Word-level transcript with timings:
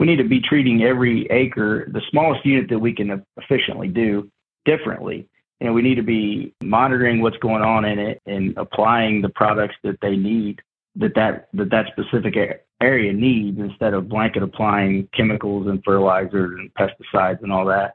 we 0.00 0.06
need 0.06 0.16
to 0.16 0.24
be 0.24 0.40
treating 0.40 0.82
every 0.82 1.26
acre, 1.30 1.86
the 1.92 2.00
smallest 2.10 2.44
unit 2.46 2.70
that 2.70 2.78
we 2.78 2.90
can 2.90 3.22
efficiently 3.36 3.86
do, 3.86 4.30
differently. 4.64 5.28
And 5.60 5.74
we 5.74 5.82
need 5.82 5.96
to 5.96 6.02
be 6.02 6.54
monitoring 6.62 7.20
what's 7.20 7.36
going 7.36 7.62
on 7.62 7.84
in 7.84 7.98
it 7.98 8.22
and 8.24 8.56
applying 8.56 9.20
the 9.20 9.28
products 9.28 9.74
that 9.84 9.98
they 10.00 10.16
need, 10.16 10.62
that 10.96 11.14
that, 11.16 11.48
that, 11.52 11.68
that 11.70 11.84
specific 11.92 12.34
area 12.80 13.12
needs 13.12 13.58
instead 13.58 13.92
of 13.92 14.08
blanket 14.08 14.42
applying 14.42 15.06
chemicals 15.14 15.66
and 15.66 15.84
fertilizers 15.84 16.58
and 16.58 16.72
pesticides 16.72 17.42
and 17.42 17.52
all 17.52 17.66
that. 17.66 17.94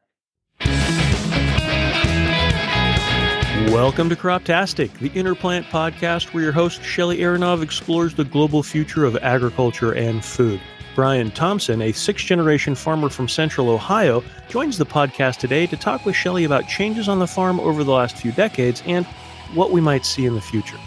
Welcome 3.72 4.10
to 4.10 4.16
Croptastic, 4.16 4.94
the 5.00 5.10
InnerPlant 5.10 5.64
podcast 5.66 6.36
where 6.36 6.44
your 6.44 6.52
host 6.52 6.84
Shely 6.84 7.18
Aronov 7.18 7.64
explores 7.64 8.14
the 8.14 8.26
global 8.26 8.62
future 8.62 9.06
of 9.06 9.18
agriculture 9.18 9.94
and 9.94 10.24
food. 10.24 10.62
Brian 10.96 11.30
Thompson, 11.30 11.82
a 11.82 11.92
sixth 11.92 12.26
generation 12.26 12.74
farmer 12.74 13.10
from 13.10 13.28
central 13.28 13.70
Ohio, 13.70 14.24
joins 14.48 14.78
the 14.78 14.86
podcast 14.86 15.38
today 15.38 15.68
to 15.68 15.76
talk 15.76 16.06
with 16.06 16.16
Shelly 16.16 16.46
about 16.46 16.70
changes 16.70 17.10
on 17.10 17.20
the 17.20 17.28
farm 17.28 17.60
over 17.60 17.84
the 17.84 17.92
last 17.92 18.16
few 18.16 18.32
decades 18.32 18.82
and 18.86 19.06
what 19.54 19.72
we 19.72 19.82
might 19.82 20.06
see 20.06 20.26
in 20.26 20.36
the 20.36 20.42
future. 20.42 20.78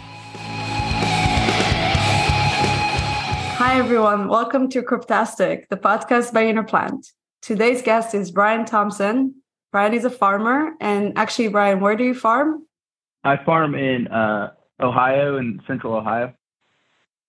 Hi, 3.61 3.77
everyone. 3.77 4.27
Welcome 4.27 4.67
to 4.69 4.81
Croptastic, 4.81 5.67
the 5.69 5.77
podcast 5.77 6.33
by 6.33 6.45
InnerPlant. 6.45 7.13
Today's 7.43 7.83
guest 7.83 8.15
is 8.15 8.31
Brian 8.31 8.65
Thompson. 8.65 9.35
Brian 9.71 9.93
is 9.93 10.05
a 10.05 10.09
farmer. 10.09 10.71
And 10.81 11.15
actually, 11.17 11.49
Brian, 11.49 11.81
where 11.81 11.95
do 11.95 12.03
you 12.03 12.15
farm? 12.15 12.65
I 13.23 13.37
farm 13.45 13.75
in 13.75 14.07
uh, 14.07 14.53
Ohio 14.79 15.37
and 15.37 15.61
central 15.67 15.93
Ohio. 15.93 16.33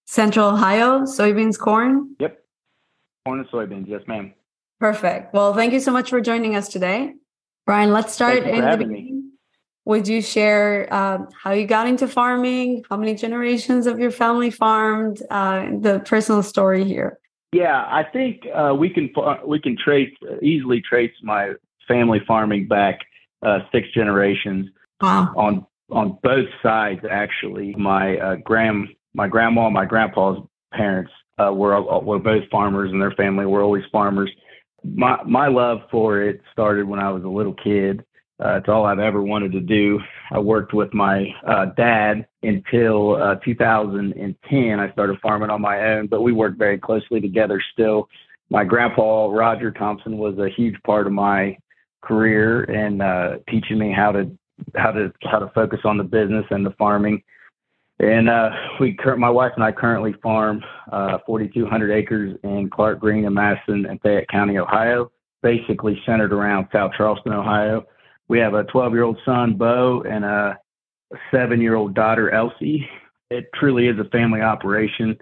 Central 0.07 0.49
Ohio, 0.49 1.03
soybeans, 1.03 1.59
corn? 1.59 2.17
Yep. 2.19 2.39
Corn 3.31 3.39
and 3.39 3.49
soybeans, 3.49 3.87
yes, 3.87 4.03
ma'am. 4.09 4.35
Perfect. 4.81 5.33
Well, 5.33 5.55
thank 5.55 5.73
you 5.73 5.79
so 5.79 5.93
much 5.93 6.11
for 6.11 6.21
joining 6.21 6.57
us 6.57 6.69
today. 6.69 7.15
Brian, 7.65 7.93
let's 7.93 8.13
start 8.13 8.39
in 8.39 8.61
the 8.61 8.77
beginning. 8.77 9.05
Me. 9.05 9.23
Would 9.85 10.09
you 10.09 10.21
share 10.21 10.89
uh, 10.93 11.19
how 11.41 11.53
you 11.53 11.65
got 11.65 11.87
into 11.87 12.09
farming? 12.09 12.83
How 12.91 12.97
many 12.97 13.15
generations 13.15 13.87
of 13.87 14.01
your 14.01 14.11
family 14.11 14.51
farmed? 14.51 15.23
Uh, 15.31 15.67
the 15.79 16.03
personal 16.05 16.43
story 16.43 16.83
here. 16.85 17.21
Yeah, 17.53 17.85
I 17.87 18.03
think 18.03 18.47
uh, 18.53 18.75
we 18.77 18.91
can 18.91 19.13
we 19.47 19.61
can 19.61 19.77
trace 19.77 20.13
easily 20.43 20.81
trace 20.81 21.13
my 21.23 21.53
family 21.87 22.21
farming 22.27 22.67
back 22.67 22.99
uh, 23.45 23.61
six 23.71 23.87
generations. 23.95 24.71
Wow. 25.01 25.33
On 25.37 25.67
on 25.93 26.19
both 26.25 26.49
sides 26.65 27.03
actually. 27.09 27.77
My 27.79 28.17
uh, 28.17 28.37
grand 28.37 28.89
my 29.15 29.29
grandma 29.29 29.71
my 29.71 29.85
grandpa's 29.85 30.39
parents 30.73 31.11
uh, 31.39 31.53
were 31.53 31.81
were 32.01 32.19
both 32.19 32.49
farmers, 32.51 32.91
and 32.93 33.01
their 33.01 33.13
family 33.13 33.47
were 33.47 33.63
always 33.63 33.85
farmers. 33.93 34.31
My 34.85 35.23
my 35.25 35.49
love 35.49 35.81
for 35.91 36.23
it 36.23 36.41
started 36.53 36.87
when 36.87 37.01
I 37.01 37.11
was 37.11 37.25
a 37.25 37.29
little 37.29 37.55
kid. 37.55 38.05
Uh, 38.43 38.57
it's 38.57 38.69
all 38.69 38.87
I've 38.87 38.99
ever 38.99 39.23
wanted 39.23 39.53
to 39.53 39.61
do. 39.61 40.01
I 40.31 40.39
worked 40.39 40.73
with 40.73 40.95
my 40.95 41.27
uh, 41.47 41.67
dad 41.77 42.27
until 42.43 43.17
uh, 43.17 43.35
2010. 43.45 44.81
I 44.81 44.93
started 44.93 45.19
farming 45.21 45.51
on 45.51 45.61
my 45.61 45.93
own, 45.93 46.07
but 46.07 46.23
we 46.23 46.33
worked 46.33 46.59
very 46.59 46.79
closely 46.79 47.21
together 47.21 47.63
still. 47.73 48.09
My 48.49 48.65
grandpa, 48.65 49.27
Roger 49.27 49.71
Thompson, 49.71 50.17
was 50.17 50.39
a 50.39 50.49
huge 50.49 50.77
part 50.85 51.07
of 51.07 51.13
my 51.13 51.57
career 52.03 52.63
and 52.65 53.03
uh, 53.03 53.37
teaching 53.49 53.79
me 53.79 53.93
how 53.93 54.11
to 54.13 54.31
how 54.75 54.91
to 54.91 55.13
how 55.25 55.39
to 55.39 55.51
focus 55.55 55.81
on 55.85 55.99
the 55.99 56.05
business 56.05 56.45
and 56.51 56.65
the 56.65 56.75
farming. 56.79 57.23
And 58.01 58.31
uh, 58.31 58.51
we, 58.81 58.97
my 59.19 59.29
wife 59.29 59.53
and 59.57 59.65
I 59.65 59.73
currently 59.73 60.15
farm 60.23 60.63
uh, 60.91 61.19
4,200 61.27 61.91
acres 61.91 62.39
in 62.43 62.71
Clark 62.71 62.99
Greene 62.99 63.27
and 63.27 63.35
Madison 63.35 63.85
and 63.85 64.01
Fayette 64.01 64.29
County, 64.29 64.57
Ohio, 64.57 65.13
basically 65.43 66.01
centered 66.07 66.33
around 66.33 66.69
South 66.73 66.93
Charleston, 66.97 67.35
Ohio. 67.35 67.85
We 68.29 68.39
have 68.39 68.55
a 68.55 68.65
12 68.65 68.93
year 68.95 69.03
old 69.03 69.19
son, 69.27 69.55
Bo, 69.55 70.03
and 70.09 70.25
a 70.25 70.59
seven 71.31 71.61
year 71.61 71.75
old 71.75 71.95
daughter, 71.95 72.31
Elsie. 72.31 72.89
It 73.31 73.51
truly 73.55 73.89
is 73.89 73.99
a 73.99 74.09
family 74.09 74.41
operation. 74.41 75.19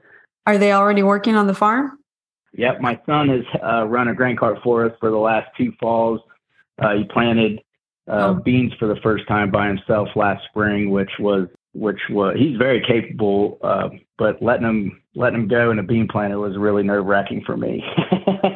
Are 0.47 0.57
they 0.57 0.73
already 0.73 1.03
working 1.03 1.35
on 1.35 1.49
the 1.49 1.55
farm? 1.55 1.99
Yep. 2.53 2.81
My 2.81 3.01
son 3.07 3.29
has 3.29 3.61
uh, 3.61 3.87
run 3.87 4.07
a 4.07 4.15
grain 4.15 4.37
cart 4.37 4.59
for 4.63 4.87
us 4.87 4.93
for 5.01 5.11
the 5.11 5.19
last 5.19 5.49
two 5.57 5.73
falls. 5.81 6.21
Uh, 6.81 6.95
he 6.95 7.05
planted 7.05 7.59
uh, 8.09 8.29
oh. 8.29 8.35
beans 8.35 8.73
for 8.79 8.87
the 8.87 9.01
first 9.03 9.27
time 9.27 9.51
by 9.51 9.67
himself 9.67 10.09
last 10.15 10.45
spring, 10.49 10.91
which 10.91 11.11
was 11.19 11.49
which 11.79 12.01
was 12.11 12.37
he's 12.39 12.57
very 12.57 12.83
capable. 12.87 13.59
Uh, 13.63 13.89
but 14.17 14.43
letting 14.43 14.67
him 14.67 15.03
letting 15.15 15.41
him 15.41 15.49
go 15.49 15.71
in 15.71 15.79
a 15.79 15.83
bean 15.83 16.09
planter 16.11 16.39
was 16.39 16.57
really 16.57 16.83
nerve 16.83 17.07
wracking 17.07 17.43
for 17.45 17.57
me. 17.57 17.83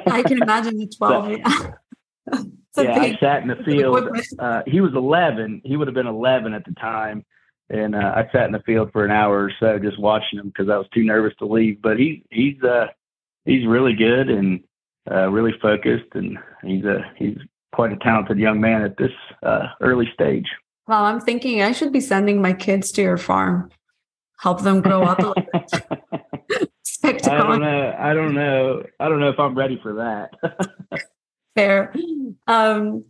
I 0.07 0.23
can 0.27 0.43
imagine 0.43 0.79
the 0.79 0.87
twelve. 0.97 1.37
So, 2.75 2.83
yeah, 2.83 3.01
big, 3.01 3.17
I 3.17 3.21
sat 3.21 3.43
in 3.43 3.49
the 3.49 3.63
field. 3.65 4.09
Uh, 4.39 4.63
he 4.67 4.81
was 4.81 4.93
eleven. 4.95 5.61
He 5.65 5.77
would 5.77 5.89
have 5.89 5.95
been 5.95 6.07
eleven 6.07 6.55
at 6.55 6.65
the 6.65 6.73
time, 6.73 7.25
and 7.69 7.95
uh, 7.95 8.13
I 8.17 8.29
sat 8.33 8.47
in 8.47 8.53
the 8.53 8.63
field 8.65 8.91
for 8.93 9.05
an 9.05 9.11
hour 9.11 9.45
or 9.45 9.53
so 9.61 9.79
just 9.79 10.01
watching 10.01 10.39
him 10.39 10.47
because 10.49 10.71
I 10.71 10.79
was 10.79 10.87
too 10.95 11.05
nervous 11.05 11.35
to 11.39 11.47
leave. 11.47 11.83
But 11.83 11.99
he 11.99 12.25
he's 12.31 12.63
uh 12.63 12.87
he's 13.45 13.67
really 13.67 13.95
good 13.95 14.31
and 14.31 14.61
uh, 15.11 15.29
really 15.29 15.53
focused, 15.61 16.15
and 16.15 16.39
he's 16.63 16.85
a 16.85 17.01
he's 17.17 17.37
quite 17.73 17.93
a 17.93 17.97
talented 17.97 18.39
young 18.39 18.61
man 18.61 18.83
at 18.83 18.97
this 18.97 19.13
uh, 19.43 19.67
early 19.81 20.09
stage. 20.15 20.47
Well, 20.87 21.05
I'm 21.05 21.21
thinking 21.21 21.63
I 21.63 21.73
should 21.73 21.93
be 21.93 22.01
sending 22.01 22.43
my 22.43 22.53
kids 22.53 22.93
to 22.93 23.03
your 23.03 23.17
farm, 23.17 23.71
help 24.39 24.63
them 24.63 24.81
grow 24.81 25.03
up 25.05 25.19
a 25.21 25.27
little 25.29 25.47
bit. 25.53 26.69
I 27.05 27.13
don't 27.13 27.61
know. 27.61 27.97
I 27.99 28.15
don't 28.15 28.35
know. 28.35 28.83
I 29.01 29.09
don't 29.09 29.21
know 29.21 29.29
if 29.29 29.39
I'm 29.39 29.57
ready 29.57 29.79
for 29.83 29.95
that. 29.95 31.03
Fair. 31.55 31.93
Um, 32.47 33.05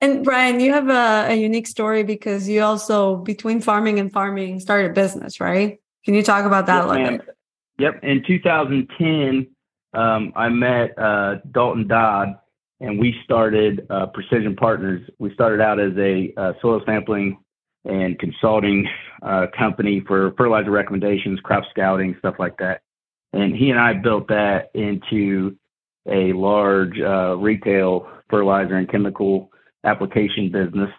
and 0.00 0.24
Brian, 0.24 0.60
you 0.60 0.72
have 0.72 0.88
a, 0.88 1.32
a, 1.32 1.34
unique 1.34 1.66
story 1.66 2.04
because 2.04 2.48
you 2.48 2.62
also, 2.62 3.16
between 3.16 3.60
farming 3.60 3.98
and 3.98 4.12
farming, 4.12 4.60
started 4.60 4.92
a 4.92 4.94
business, 4.94 5.40
right? 5.40 5.80
Can 6.04 6.14
you 6.14 6.22
talk 6.22 6.44
about 6.44 6.66
that 6.66 6.76
yes, 6.76 6.84
a 6.84 6.88
little 6.88 7.18
bit? 7.18 7.36
Yep. 7.78 8.04
In 8.04 8.24
2010, 8.24 9.48
um, 9.94 10.32
I 10.36 10.48
met 10.48 10.96
uh, 10.98 11.36
Dalton 11.50 11.88
Dodd, 11.88 12.38
and 12.80 12.98
we 12.98 13.14
started 13.24 13.86
uh, 13.90 14.06
Precision 14.06 14.54
Partners. 14.54 15.08
We 15.18 15.32
started 15.34 15.60
out 15.60 15.80
as 15.80 15.92
a 15.96 16.32
uh, 16.36 16.52
soil 16.62 16.80
sampling 16.86 17.38
and 17.84 18.18
consulting 18.18 18.86
uh, 19.22 19.46
company 19.56 20.02
for 20.06 20.32
fertilizer 20.36 20.70
recommendations, 20.70 21.40
crop 21.40 21.64
scouting, 21.70 22.14
stuff 22.18 22.36
like 22.38 22.56
that. 22.58 22.82
And 23.32 23.54
he 23.54 23.70
and 23.70 23.78
I 23.78 23.94
built 23.94 24.28
that 24.28 24.70
into 24.74 25.56
a 26.08 26.32
large 26.32 26.98
uh, 27.00 27.36
retail 27.36 28.08
fertilizer 28.30 28.76
and 28.76 28.90
chemical 28.90 29.50
application 29.84 30.50
business. 30.50 30.90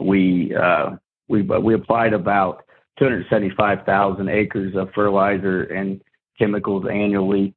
We 0.00 0.54
uh, 0.54 0.96
we 1.28 1.42
we 1.42 1.74
applied 1.74 2.12
about 2.12 2.64
275,000 2.98 4.28
acres 4.28 4.74
of 4.76 4.88
fertilizer 4.94 5.64
and 5.64 6.02
chemicals 6.38 6.84
annually 6.90 7.54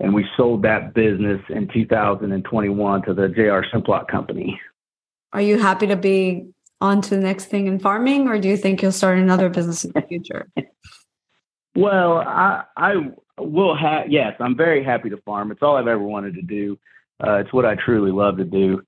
and 0.00 0.14
we 0.14 0.26
sold 0.36 0.62
that 0.62 0.94
business 0.94 1.40
in 1.48 1.68
2021 1.68 3.02
to 3.02 3.14
the 3.14 3.28
JR 3.28 3.66
Simplot 3.74 4.08
company. 4.08 4.60
Are 5.32 5.40
you 5.40 5.58
happy 5.58 5.86
to 5.88 5.96
be 5.96 6.48
on 6.80 7.02
to 7.02 7.10
the 7.10 7.20
next 7.20 7.46
thing 7.46 7.66
in 7.66 7.78
farming, 7.78 8.28
or 8.28 8.38
do 8.38 8.48
you 8.48 8.56
think 8.56 8.80
you'll 8.80 8.92
start 8.92 9.18
another 9.18 9.48
business 9.48 9.84
in 9.84 9.92
the 9.94 10.02
future? 10.02 10.48
well, 11.74 12.18
I, 12.18 12.64
I 12.76 12.94
will 13.38 13.76
have, 13.76 14.10
yes, 14.10 14.34
I'm 14.40 14.56
very 14.56 14.84
happy 14.84 15.10
to 15.10 15.16
farm. 15.18 15.50
It's 15.50 15.62
all 15.62 15.76
I've 15.76 15.88
ever 15.88 16.02
wanted 16.02 16.34
to 16.34 16.42
do. 16.42 16.78
Uh, 17.24 17.34
it's 17.34 17.52
what 17.52 17.66
I 17.66 17.74
truly 17.74 18.12
love 18.12 18.36
to 18.36 18.44
do. 18.44 18.82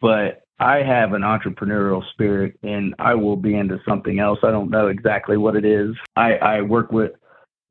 But 0.00 0.42
I 0.58 0.82
have 0.82 1.12
an 1.12 1.22
entrepreneurial 1.22 2.02
spirit 2.10 2.58
and 2.62 2.94
I 2.98 3.14
will 3.14 3.36
be 3.36 3.54
into 3.54 3.78
something 3.86 4.18
else. 4.18 4.40
I 4.42 4.50
don't 4.50 4.70
know 4.70 4.88
exactly 4.88 5.36
what 5.36 5.54
it 5.54 5.64
is. 5.64 5.94
I, 6.16 6.34
I 6.34 6.62
work 6.62 6.90
with 6.90 7.12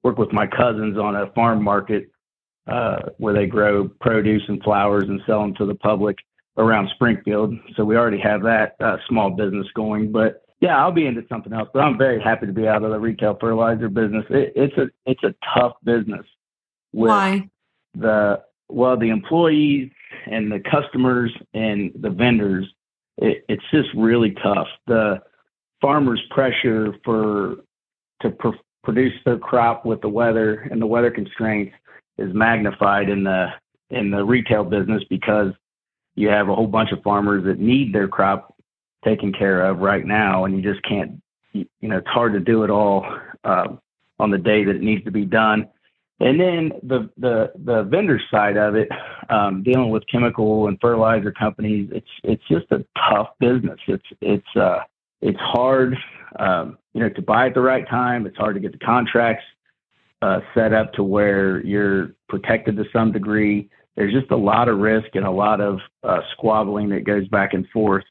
work 0.03 0.17
with 0.17 0.31
my 0.31 0.47
cousins 0.47 0.97
on 0.97 1.15
a 1.15 1.29
farm 1.33 1.61
market 1.61 2.09
uh, 2.67 3.09
where 3.17 3.33
they 3.33 3.45
grow 3.45 3.87
produce 4.01 4.43
and 4.47 4.61
flowers 4.63 5.05
and 5.07 5.21
sell 5.25 5.41
them 5.41 5.53
to 5.55 5.65
the 5.65 5.75
public 5.75 6.17
around 6.57 6.89
Springfield. 6.95 7.53
So 7.75 7.85
we 7.85 7.95
already 7.95 8.19
have 8.19 8.41
that 8.43 8.75
uh, 8.79 8.97
small 9.07 9.29
business 9.29 9.67
going. 9.75 10.11
But 10.11 10.43
yeah, 10.59 10.77
I'll 10.77 10.91
be 10.91 11.05
into 11.05 11.23
something 11.29 11.53
else. 11.53 11.69
But 11.73 11.81
I'm 11.81 11.97
very 11.97 12.21
happy 12.21 12.47
to 12.47 12.53
be 12.53 12.67
out 12.67 12.83
of 12.83 12.91
the 12.91 12.99
retail 12.99 13.37
fertilizer 13.39 13.89
business. 13.89 14.25
It, 14.29 14.53
it's 14.55 14.77
a 14.77 14.87
it's 15.05 15.23
a 15.23 15.33
tough 15.55 15.73
business. 15.83 16.25
Why? 16.91 17.49
The 17.95 18.41
well, 18.69 18.97
the 18.97 19.09
employees 19.09 19.91
and 20.25 20.51
the 20.51 20.59
customers 20.59 21.31
and 21.53 21.91
the 22.01 22.09
vendors. 22.09 22.67
It, 23.17 23.45
it's 23.47 23.63
just 23.71 23.89
really 23.95 24.31
tough. 24.43 24.67
The 24.87 25.21
farmers' 25.81 26.21
pressure 26.31 26.93
for 27.03 27.57
to 28.21 28.31
pr- 28.31 28.49
produce 28.83 29.13
their 29.25 29.37
crop 29.37 29.85
with 29.85 30.01
the 30.01 30.09
weather 30.09 30.67
and 30.71 30.81
the 30.81 30.87
weather 30.87 31.11
constraints 31.11 31.73
is 32.17 32.33
magnified 32.33 33.09
in 33.09 33.23
the 33.23 33.47
in 33.89 34.11
the 34.11 34.23
retail 34.23 34.63
business 34.63 35.03
because 35.09 35.53
you 36.15 36.29
have 36.29 36.49
a 36.49 36.55
whole 36.55 36.67
bunch 36.67 36.91
of 36.91 37.01
farmers 37.03 37.45
that 37.45 37.59
need 37.59 37.93
their 37.93 38.07
crop 38.07 38.55
taken 39.05 39.31
care 39.31 39.65
of 39.65 39.79
right 39.79 40.05
now, 40.05 40.45
and 40.45 40.55
you 40.55 40.61
just 40.61 40.83
can't. 40.83 41.21
You 41.53 41.65
know, 41.81 41.97
it's 41.97 42.07
hard 42.07 42.33
to 42.33 42.39
do 42.39 42.63
it 42.63 42.69
all 42.69 43.05
uh, 43.43 43.67
on 44.19 44.31
the 44.31 44.37
day 44.37 44.63
that 44.63 44.75
it 44.75 44.81
needs 44.81 45.03
to 45.05 45.11
be 45.11 45.25
done. 45.25 45.67
And 46.19 46.39
then 46.39 46.71
the 46.83 47.09
the 47.17 47.51
the 47.63 47.83
vendor 47.83 48.19
side 48.31 48.57
of 48.57 48.75
it, 48.75 48.89
um, 49.29 49.61
dealing 49.63 49.89
with 49.89 50.03
chemical 50.11 50.67
and 50.67 50.77
fertilizer 50.81 51.31
companies, 51.31 51.89
it's 51.93 52.09
it's 52.23 52.43
just 52.49 52.65
a 52.71 52.83
tough 53.09 53.29
business. 53.39 53.79
It's 53.87 54.05
it's 54.21 54.55
uh, 54.55 54.79
it's 55.21 55.39
hard, 55.39 55.95
um, 56.39 56.77
you 56.93 57.01
know, 57.01 57.09
to 57.09 57.21
buy 57.21 57.47
at 57.47 57.53
the 57.53 57.61
right 57.61 57.87
time. 57.87 58.25
It's 58.25 58.37
hard 58.37 58.55
to 58.55 58.59
get 58.59 58.71
the 58.71 58.79
contracts 58.79 59.43
uh, 60.21 60.39
set 60.53 60.73
up 60.73 60.93
to 60.93 61.03
where 61.03 61.63
you're 61.65 62.15
protected 62.29 62.75
to 62.77 62.85
some 62.91 63.11
degree. 63.11 63.69
There's 63.95 64.13
just 64.13 64.31
a 64.31 64.37
lot 64.37 64.69
of 64.69 64.79
risk 64.79 65.07
and 65.13 65.25
a 65.25 65.31
lot 65.31 65.61
of 65.61 65.79
uh, 66.03 66.21
squabbling 66.33 66.89
that 66.89 67.03
goes 67.03 67.27
back 67.27 67.53
and 67.53 67.67
forth 67.69 68.03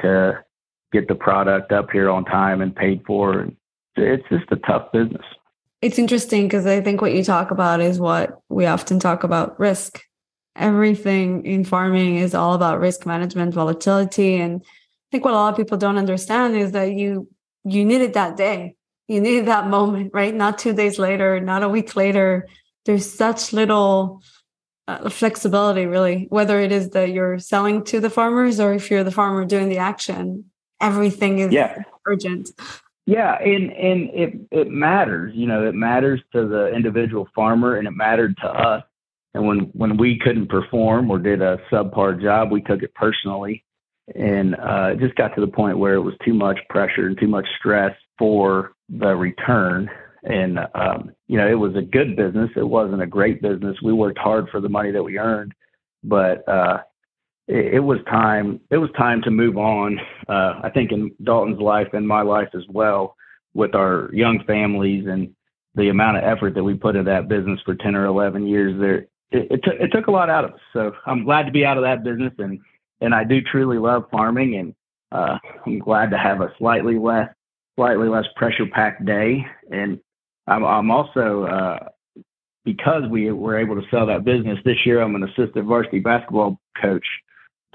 to 0.00 0.44
get 0.92 1.08
the 1.08 1.14
product 1.14 1.72
up 1.72 1.90
here 1.90 2.08
on 2.08 2.24
time 2.24 2.60
and 2.60 2.74
paid 2.74 3.02
for. 3.06 3.48
It's 3.96 4.28
just 4.28 4.50
a 4.50 4.56
tough 4.56 4.92
business. 4.92 5.24
It's 5.82 5.98
interesting 5.98 6.44
because 6.44 6.66
I 6.66 6.80
think 6.80 7.00
what 7.00 7.12
you 7.12 7.22
talk 7.22 7.50
about 7.50 7.80
is 7.80 8.00
what 8.00 8.40
we 8.48 8.66
often 8.66 8.98
talk 8.98 9.22
about 9.22 9.58
risk. 9.60 10.00
Everything 10.56 11.44
in 11.44 11.64
farming 11.64 12.16
is 12.16 12.34
all 12.34 12.54
about 12.54 12.80
risk 12.80 13.06
management, 13.06 13.52
volatility. 13.52 14.36
And 14.36 14.62
I 14.62 15.08
think 15.10 15.24
what 15.24 15.34
a 15.34 15.36
lot 15.36 15.52
of 15.52 15.56
people 15.56 15.76
don't 15.76 15.98
understand 15.98 16.56
is 16.56 16.72
that 16.72 16.92
you 16.92 17.28
you 17.64 17.84
need 17.84 18.02
it 18.02 18.14
that 18.14 18.36
day. 18.36 18.76
You 19.08 19.20
need 19.20 19.46
that 19.46 19.68
moment, 19.68 20.12
right? 20.14 20.34
Not 20.34 20.58
two 20.58 20.72
days 20.72 20.98
later, 20.98 21.38
not 21.40 21.62
a 21.62 21.68
week 21.68 21.94
later. 21.94 22.48
There's 22.86 23.10
such 23.10 23.52
little 23.52 24.22
uh, 24.88 25.10
flexibility, 25.10 25.86
really, 25.86 26.26
whether 26.30 26.58
it 26.60 26.72
is 26.72 26.90
that 26.90 27.10
you're 27.10 27.38
selling 27.38 27.84
to 27.84 28.00
the 28.00 28.10
farmers 28.10 28.60
or 28.60 28.72
if 28.72 28.90
you're 28.90 29.04
the 29.04 29.10
farmer 29.10 29.44
doing 29.44 29.68
the 29.68 29.78
action. 29.78 30.44
Everything 30.80 31.38
is 31.38 31.52
yeah. 31.52 31.82
urgent. 32.06 32.50
Yeah, 33.06 33.36
and 33.36 33.70
and 33.72 34.10
it 34.14 34.34
it 34.50 34.70
matters. 34.70 35.32
You 35.34 35.46
know, 35.46 35.66
it 35.66 35.74
matters 35.74 36.22
to 36.32 36.48
the 36.48 36.68
individual 36.74 37.28
farmer, 37.34 37.76
and 37.76 37.86
it 37.86 37.90
mattered 37.90 38.36
to 38.38 38.48
us. 38.48 38.82
And 39.34 39.46
when 39.46 39.58
when 39.74 39.98
we 39.98 40.18
couldn't 40.18 40.48
perform 40.48 41.10
or 41.10 41.18
did 41.18 41.42
a 41.42 41.58
subpar 41.70 42.20
job, 42.20 42.50
we 42.50 42.62
took 42.62 42.82
it 42.82 42.94
personally, 42.94 43.64
and 44.14 44.54
uh, 44.54 44.92
it 44.92 45.00
just 45.00 45.16
got 45.16 45.34
to 45.34 45.42
the 45.42 45.46
point 45.46 45.78
where 45.78 45.94
it 45.94 46.00
was 46.00 46.14
too 46.24 46.32
much 46.32 46.58
pressure 46.70 47.06
and 47.06 47.18
too 47.18 47.28
much 47.28 47.46
stress 47.58 47.94
for 48.18 48.72
the 48.88 49.14
return. 49.14 49.90
And 50.24 50.58
um, 50.74 51.12
you 51.26 51.36
know, 51.36 51.48
it 51.48 51.58
was 51.58 51.76
a 51.76 51.82
good 51.82 52.16
business. 52.16 52.50
It 52.56 52.66
wasn't 52.66 53.02
a 53.02 53.06
great 53.06 53.42
business. 53.42 53.76
We 53.82 53.92
worked 53.92 54.18
hard 54.18 54.48
for 54.50 54.60
the 54.60 54.68
money 54.68 54.90
that 54.90 55.02
we 55.02 55.18
earned, 55.18 55.52
but 56.02 56.48
uh, 56.48 56.78
it, 57.46 57.74
it 57.74 57.80
was 57.80 57.98
time. 58.08 58.60
It 58.70 58.78
was 58.78 58.90
time 58.96 59.20
to 59.22 59.30
move 59.30 59.58
on. 59.58 59.98
Uh, 60.28 60.60
I 60.62 60.70
think 60.72 60.92
in 60.92 61.12
Dalton's 61.24 61.60
life 61.60 61.88
and 61.92 62.08
my 62.08 62.22
life 62.22 62.48
as 62.54 62.64
well, 62.70 63.16
with 63.52 63.74
our 63.74 64.08
young 64.12 64.42
families 64.46 65.06
and 65.06 65.34
the 65.74 65.88
amount 65.88 66.16
of 66.16 66.24
effort 66.24 66.54
that 66.54 66.64
we 66.64 66.74
put 66.74 66.96
in 66.96 67.04
that 67.04 67.28
business 67.28 67.60
for 67.64 67.74
ten 67.74 67.94
or 67.94 68.06
eleven 68.06 68.46
years, 68.46 68.80
there 68.80 69.06
it, 69.30 69.50
it, 69.50 69.60
t- 69.62 69.78
it 69.80 69.92
took 69.92 70.06
a 70.06 70.10
lot 70.10 70.30
out 70.30 70.44
of 70.44 70.52
us. 70.52 70.60
So 70.72 70.92
I'm 71.06 71.24
glad 71.24 71.44
to 71.44 71.52
be 71.52 71.66
out 71.66 71.76
of 71.76 71.82
that 71.82 72.02
business, 72.04 72.32
and 72.38 72.60
and 73.00 73.14
I 73.14 73.24
do 73.24 73.40
truly 73.42 73.76
love 73.76 74.04
farming, 74.10 74.56
and 74.56 74.74
uh, 75.12 75.38
I'm 75.66 75.78
glad 75.80 76.10
to 76.10 76.18
have 76.18 76.40
a 76.40 76.52
slightly 76.58 76.98
less 76.98 77.28
slightly 77.76 78.08
less 78.08 78.24
pressure 78.36 78.66
packed 78.66 79.04
day, 79.04 79.44
and 79.70 79.98
I'm 80.46 80.64
I'm 80.64 80.90
also 80.90 81.44
uh, 81.44 81.88
because 82.64 83.02
we 83.10 83.30
were 83.30 83.58
able 83.58 83.76
to 83.76 83.86
sell 83.90 84.06
that 84.06 84.24
business 84.24 84.58
this 84.64 84.76
year. 84.84 85.00
I'm 85.00 85.14
an 85.14 85.24
assistant 85.24 85.66
varsity 85.66 86.00
basketball 86.00 86.58
coach 86.80 87.04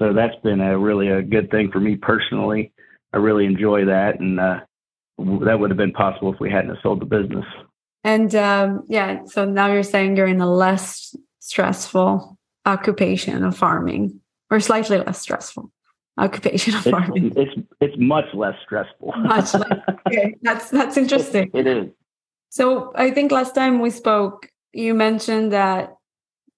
so 0.00 0.14
that's 0.14 0.34
been 0.42 0.60
a 0.60 0.78
really 0.78 1.08
a 1.08 1.22
good 1.22 1.50
thing 1.50 1.70
for 1.70 1.78
me 1.78 1.94
personally. 1.94 2.72
I 3.12 3.18
really 3.18 3.44
enjoy 3.44 3.84
that, 3.84 4.18
and 4.18 4.40
uh, 4.40 4.60
that 5.18 5.60
would 5.60 5.70
have 5.70 5.76
been 5.76 5.92
possible 5.92 6.32
if 6.32 6.40
we 6.40 6.50
hadn't 6.50 6.78
sold 6.82 7.00
the 7.00 7.04
business. 7.04 7.44
And 8.02 8.34
um, 8.34 8.84
yeah, 8.88 9.24
so 9.26 9.44
now 9.44 9.70
you're 9.70 9.82
saying 9.82 10.16
you're 10.16 10.26
in 10.26 10.40
a 10.40 10.50
less 10.50 11.14
stressful 11.40 12.38
occupation 12.64 13.44
of 13.44 13.56
farming, 13.56 14.20
or 14.50 14.58
slightly 14.60 14.96
less 14.98 15.20
stressful 15.20 15.70
occupation 16.18 16.74
of 16.74 16.82
farming. 16.84 17.32
It's 17.36 17.52
it's, 17.56 17.68
it's 17.80 17.94
much 17.98 18.26
less 18.34 18.54
stressful. 18.64 19.12
much 19.18 19.54
less. 19.54 19.78
Okay, 20.06 20.36
that's 20.42 20.70
that's 20.70 20.96
interesting. 20.96 21.50
it, 21.54 21.66
it 21.66 21.76
is. 21.78 21.90
So 22.48 22.92
I 22.96 23.10
think 23.10 23.30
last 23.30 23.54
time 23.54 23.80
we 23.80 23.90
spoke, 23.90 24.50
you 24.72 24.94
mentioned 24.94 25.52
that 25.52 25.94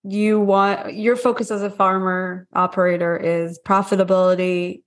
you 0.05 0.41
want 0.41 0.95
your 0.95 1.17
focus 1.17 1.51
as 1.51 1.63
a 1.63 1.71
farmer 1.71 2.49
operator 2.55 3.17
is 3.17 3.61
profitability 3.65 4.83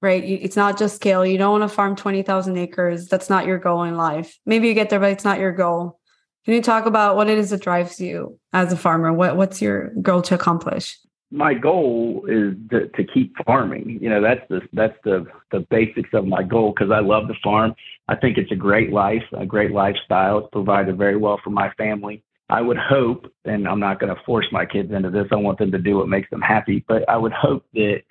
right 0.00 0.22
it's 0.24 0.56
not 0.56 0.78
just 0.78 0.94
scale 0.94 1.26
you 1.26 1.36
don't 1.36 1.58
want 1.58 1.68
to 1.68 1.74
farm 1.74 1.96
20,000 1.96 2.56
acres 2.56 3.08
that's 3.08 3.28
not 3.28 3.46
your 3.46 3.58
goal 3.58 3.82
in 3.82 3.96
life 3.96 4.38
maybe 4.46 4.68
you 4.68 4.74
get 4.74 4.88
there 4.90 5.00
but 5.00 5.10
it's 5.10 5.24
not 5.24 5.40
your 5.40 5.52
goal 5.52 5.98
can 6.44 6.54
you 6.54 6.62
talk 6.62 6.86
about 6.86 7.16
what 7.16 7.28
it 7.28 7.36
is 7.36 7.50
that 7.50 7.60
drives 7.60 8.00
you 8.00 8.38
as 8.52 8.72
a 8.72 8.76
farmer 8.76 9.12
what 9.12 9.36
what's 9.36 9.60
your 9.60 9.90
goal 10.02 10.22
to 10.22 10.34
accomplish 10.34 10.96
my 11.30 11.54
goal 11.54 12.24
is 12.28 12.54
to, 12.70 12.88
to 12.88 13.04
keep 13.12 13.34
farming. 13.46 13.98
You 14.00 14.10
know 14.10 14.20
that's 14.20 14.42
the 14.48 14.60
that's 14.72 14.96
the 15.04 15.26
the 15.52 15.60
basics 15.70 16.10
of 16.12 16.26
my 16.26 16.42
goal 16.42 16.72
because 16.76 16.92
i 16.92 17.00
love 17.00 17.28
the 17.28 17.36
farm. 17.42 17.74
I 18.08 18.16
think 18.16 18.36
it's 18.38 18.52
a 18.52 18.56
great 18.56 18.92
life 18.92 19.22
a 19.36 19.46
great 19.46 19.70
lifestyle. 19.70 20.38
It's 20.38 20.48
provided 20.52 20.98
very 20.98 21.16
well 21.16 21.40
for 21.42 21.50
my 21.50 21.70
family. 21.74 22.22
I 22.50 22.60
would 22.60 22.78
hope, 22.78 23.32
and 23.44 23.68
I'm 23.68 23.78
not 23.78 24.00
going 24.00 24.14
to 24.14 24.20
force 24.24 24.46
my 24.50 24.66
kids 24.66 24.92
into 24.92 25.08
this, 25.08 25.26
I 25.30 25.36
want 25.36 25.58
them 25.58 25.70
to 25.70 25.78
do 25.78 25.98
what 25.98 26.08
makes 26.08 26.28
them 26.30 26.40
happy, 26.40 26.84
but 26.88 27.08
I 27.08 27.16
would 27.16 27.32
hope 27.32 27.64
that 27.74 28.02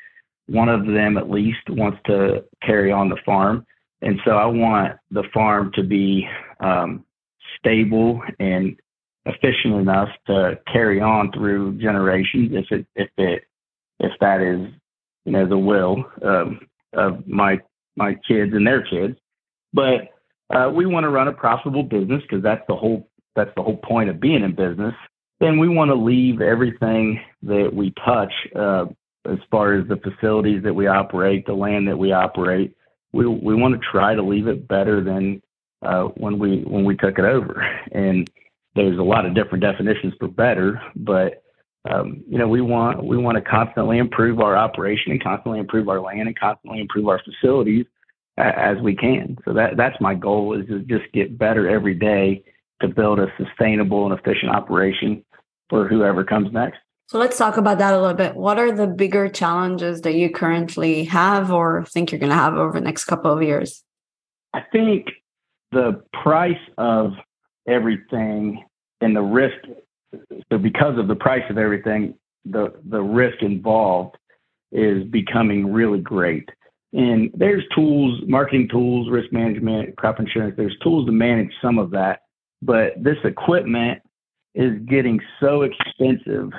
one 0.47 0.69
of 0.69 0.85
them 0.85 1.17
at 1.17 1.29
least 1.29 1.69
wants 1.69 1.99
to 2.05 2.45
carry 2.63 2.89
on 2.89 3.09
the 3.09 3.17
farm. 3.25 3.65
And 4.01 4.17
so 4.23 4.31
I 4.31 4.45
want 4.45 4.93
the 5.11 5.23
farm 5.33 5.71
to 5.75 5.83
be 5.83 6.25
um, 6.61 7.03
stable 7.59 8.21
and 8.39 8.79
efficient 9.29 9.75
enough 9.75 10.09
to 10.27 10.59
carry 10.71 10.99
on 10.99 11.31
through 11.31 11.77
generations 11.79 12.51
if 12.53 12.65
it 12.71 12.85
if 12.95 13.09
it 13.17 13.43
if 13.99 14.11
that 14.19 14.41
is 14.41 14.71
you 15.25 15.31
know 15.31 15.47
the 15.47 15.57
will 15.57 16.03
um, 16.23 16.59
of 16.93 17.27
my 17.27 17.59
my 17.95 18.15
kids 18.27 18.53
and 18.53 18.65
their 18.65 18.83
kids 18.83 19.17
but 19.73 20.09
uh, 20.55 20.69
we 20.69 20.85
want 20.85 21.03
to 21.03 21.09
run 21.09 21.27
a 21.27 21.33
profitable 21.33 21.83
business 21.83 22.21
because 22.23 22.41
that's 22.43 22.63
the 22.67 22.75
whole 22.75 23.07
that's 23.35 23.51
the 23.55 23.63
whole 23.63 23.77
point 23.77 24.09
of 24.09 24.19
being 24.19 24.43
in 24.43 24.55
business, 24.55 24.95
then 25.39 25.59
we 25.59 25.69
want 25.69 25.89
to 25.89 25.95
leave 25.95 26.41
everything 26.41 27.21
that 27.43 27.69
we 27.73 27.93
touch 28.05 28.33
uh, 28.55 28.85
as 29.25 29.37
far 29.51 29.75
as 29.75 29.87
the 29.87 29.97
facilities 29.97 30.63
that 30.63 30.73
we 30.73 30.87
operate, 30.87 31.45
the 31.45 31.53
land 31.53 31.87
that 31.87 31.97
we 31.97 32.11
operate. 32.11 32.75
We 33.13 33.25
we 33.27 33.55
want 33.55 33.79
to 33.79 33.87
try 33.91 34.15
to 34.15 34.21
leave 34.21 34.47
it 34.47 34.67
better 34.67 35.03
than 35.03 35.41
uh, 35.81 36.05
when 36.17 36.39
we 36.39 36.63
when 36.63 36.83
we 36.83 36.95
took 36.97 37.17
it 37.19 37.25
over. 37.25 37.65
And 37.91 38.29
there's 38.85 38.99
a 38.99 39.03
lot 39.03 39.25
of 39.25 39.35
different 39.35 39.61
definitions 39.61 40.13
for 40.19 40.27
better, 40.27 40.81
but 40.95 41.43
um, 41.89 42.23
you 42.27 42.37
know 42.37 42.47
we 42.47 42.61
want 42.61 43.03
we 43.03 43.17
want 43.17 43.35
to 43.37 43.41
constantly 43.41 43.97
improve 43.97 44.39
our 44.39 44.57
operation 44.57 45.11
and 45.11 45.23
constantly 45.23 45.59
improve 45.59 45.87
our 45.89 46.01
land 46.01 46.27
and 46.27 46.37
constantly 46.37 46.81
improve 46.81 47.07
our 47.07 47.21
facilities 47.23 47.85
as 48.37 48.77
we 48.81 48.95
can. 48.95 49.37
So 49.45 49.53
that 49.53 49.77
that's 49.77 49.99
my 49.99 50.13
goal 50.13 50.59
is 50.59 50.67
to 50.67 50.79
just 50.79 51.11
get 51.13 51.37
better 51.37 51.69
every 51.69 51.95
day 51.95 52.43
to 52.81 52.87
build 52.87 53.19
a 53.19 53.27
sustainable 53.37 54.09
and 54.09 54.17
efficient 54.17 54.51
operation 54.51 55.23
for 55.69 55.87
whoever 55.87 56.23
comes 56.23 56.51
next. 56.51 56.79
So 57.07 57.17
let's 57.17 57.37
talk 57.37 57.57
about 57.57 57.79
that 57.79 57.93
a 57.93 57.99
little 57.99 58.15
bit. 58.15 58.35
What 58.35 58.59
are 58.59 58.71
the 58.71 58.87
bigger 58.87 59.29
challenges 59.29 60.01
that 60.01 60.13
you 60.13 60.29
currently 60.29 61.05
have 61.05 61.51
or 61.51 61.83
think 61.85 62.11
you're 62.11 62.19
going 62.19 62.29
to 62.29 62.35
have 62.35 62.53
over 62.53 62.79
the 62.79 62.85
next 62.85 63.05
couple 63.05 63.33
of 63.33 63.41
years? 63.41 63.83
I 64.53 64.61
think 64.71 65.07
the 65.71 66.03
price 66.13 66.59
of 66.77 67.13
everything 67.67 68.63
and 69.01 69.15
the 69.15 69.21
risk 69.21 69.57
so 70.51 70.57
because 70.57 70.97
of 70.97 71.07
the 71.07 71.15
price 71.15 71.43
of 71.49 71.57
everything 71.57 72.13
the 72.45 72.73
the 72.89 73.01
risk 73.01 73.41
involved 73.41 74.15
is 74.71 75.03
becoming 75.05 75.71
really 75.71 75.99
great 75.99 76.47
and 76.93 77.31
there's 77.33 77.63
tools 77.75 78.19
marketing 78.27 78.67
tools 78.69 79.09
risk 79.09 79.31
management 79.31 79.95
crop 79.97 80.19
insurance 80.19 80.53
there's 80.57 80.77
tools 80.83 81.05
to 81.05 81.11
manage 81.11 81.51
some 81.61 81.77
of 81.77 81.91
that 81.91 82.21
but 82.61 82.93
this 83.01 83.17
equipment 83.23 83.99
is 84.55 84.73
getting 84.87 85.19
so 85.39 85.61
expensive 85.61 86.51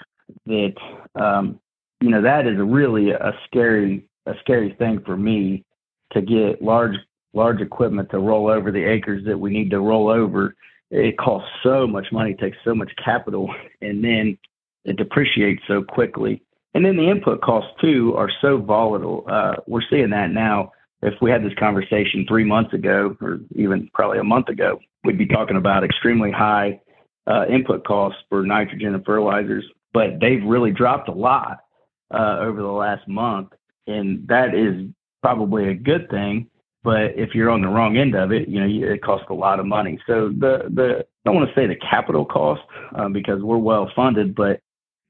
that 0.46 0.74
um, 1.20 1.58
you 2.00 2.10
know 2.10 2.22
that 2.22 2.46
is 2.46 2.56
really 2.58 3.10
a 3.10 3.32
scary 3.46 4.06
a 4.26 4.32
scary 4.40 4.74
thing 4.78 5.00
for 5.04 5.16
me 5.16 5.64
to 6.12 6.20
get 6.22 6.62
large 6.62 6.96
large 7.32 7.60
equipment 7.60 8.10
to 8.10 8.18
roll 8.18 8.48
over 8.48 8.70
the 8.70 8.82
acres 8.82 9.24
that 9.24 9.38
we 9.38 9.50
need 9.50 9.70
to 9.70 9.80
roll 9.80 10.08
over. 10.08 10.54
It 10.90 11.18
costs 11.18 11.48
so 11.62 11.86
much 11.86 12.08
money, 12.12 12.34
takes 12.34 12.58
so 12.64 12.74
much 12.74 12.90
capital, 13.02 13.52
and 13.80 14.02
then 14.02 14.36
it 14.84 14.96
depreciates 14.96 15.62
so 15.68 15.82
quickly. 15.82 16.42
And 16.74 16.84
then 16.84 16.96
the 16.96 17.08
input 17.08 17.42
costs 17.42 17.70
too 17.80 18.14
are 18.16 18.30
so 18.40 18.58
volatile. 18.58 19.24
Uh, 19.28 19.54
we're 19.66 19.82
seeing 19.88 20.10
that 20.10 20.30
now. 20.30 20.72
If 21.02 21.14
we 21.22 21.30
had 21.30 21.42
this 21.42 21.54
conversation 21.58 22.26
three 22.28 22.44
months 22.44 22.74
ago, 22.74 23.16
or 23.20 23.40
even 23.54 23.88
probably 23.94 24.18
a 24.18 24.24
month 24.24 24.48
ago, 24.48 24.78
we'd 25.04 25.16
be 25.16 25.26
talking 25.26 25.56
about 25.56 25.82
extremely 25.82 26.30
high 26.30 26.80
uh, 27.26 27.46
input 27.46 27.84
costs 27.84 28.20
for 28.28 28.42
nitrogen 28.42 28.94
and 28.94 29.04
fertilizers, 29.04 29.64
but 29.94 30.20
they've 30.20 30.44
really 30.44 30.70
dropped 30.70 31.08
a 31.08 31.12
lot 31.12 31.58
uh, 32.12 32.38
over 32.40 32.60
the 32.60 32.68
last 32.68 33.06
month, 33.08 33.50
and 33.86 34.26
that 34.28 34.54
is 34.54 34.90
probably 35.22 35.68
a 35.68 35.74
good 35.74 36.10
thing 36.10 36.49
But 36.82 37.12
if 37.16 37.34
you're 37.34 37.50
on 37.50 37.60
the 37.60 37.68
wrong 37.68 37.98
end 37.98 38.14
of 38.14 38.32
it, 38.32 38.48
you 38.48 38.58
know, 38.58 38.92
it 38.92 39.02
costs 39.02 39.26
a 39.28 39.34
lot 39.34 39.60
of 39.60 39.66
money. 39.66 39.98
So 40.06 40.28
the 40.28 40.64
the 40.72 41.00
I 41.00 41.04
don't 41.24 41.34
want 41.34 41.48
to 41.48 41.54
say 41.54 41.66
the 41.66 41.76
capital 41.76 42.24
cost 42.24 42.62
um, 42.94 43.12
because 43.12 43.42
we're 43.42 43.58
well 43.58 43.90
funded, 43.94 44.34
but 44.34 44.60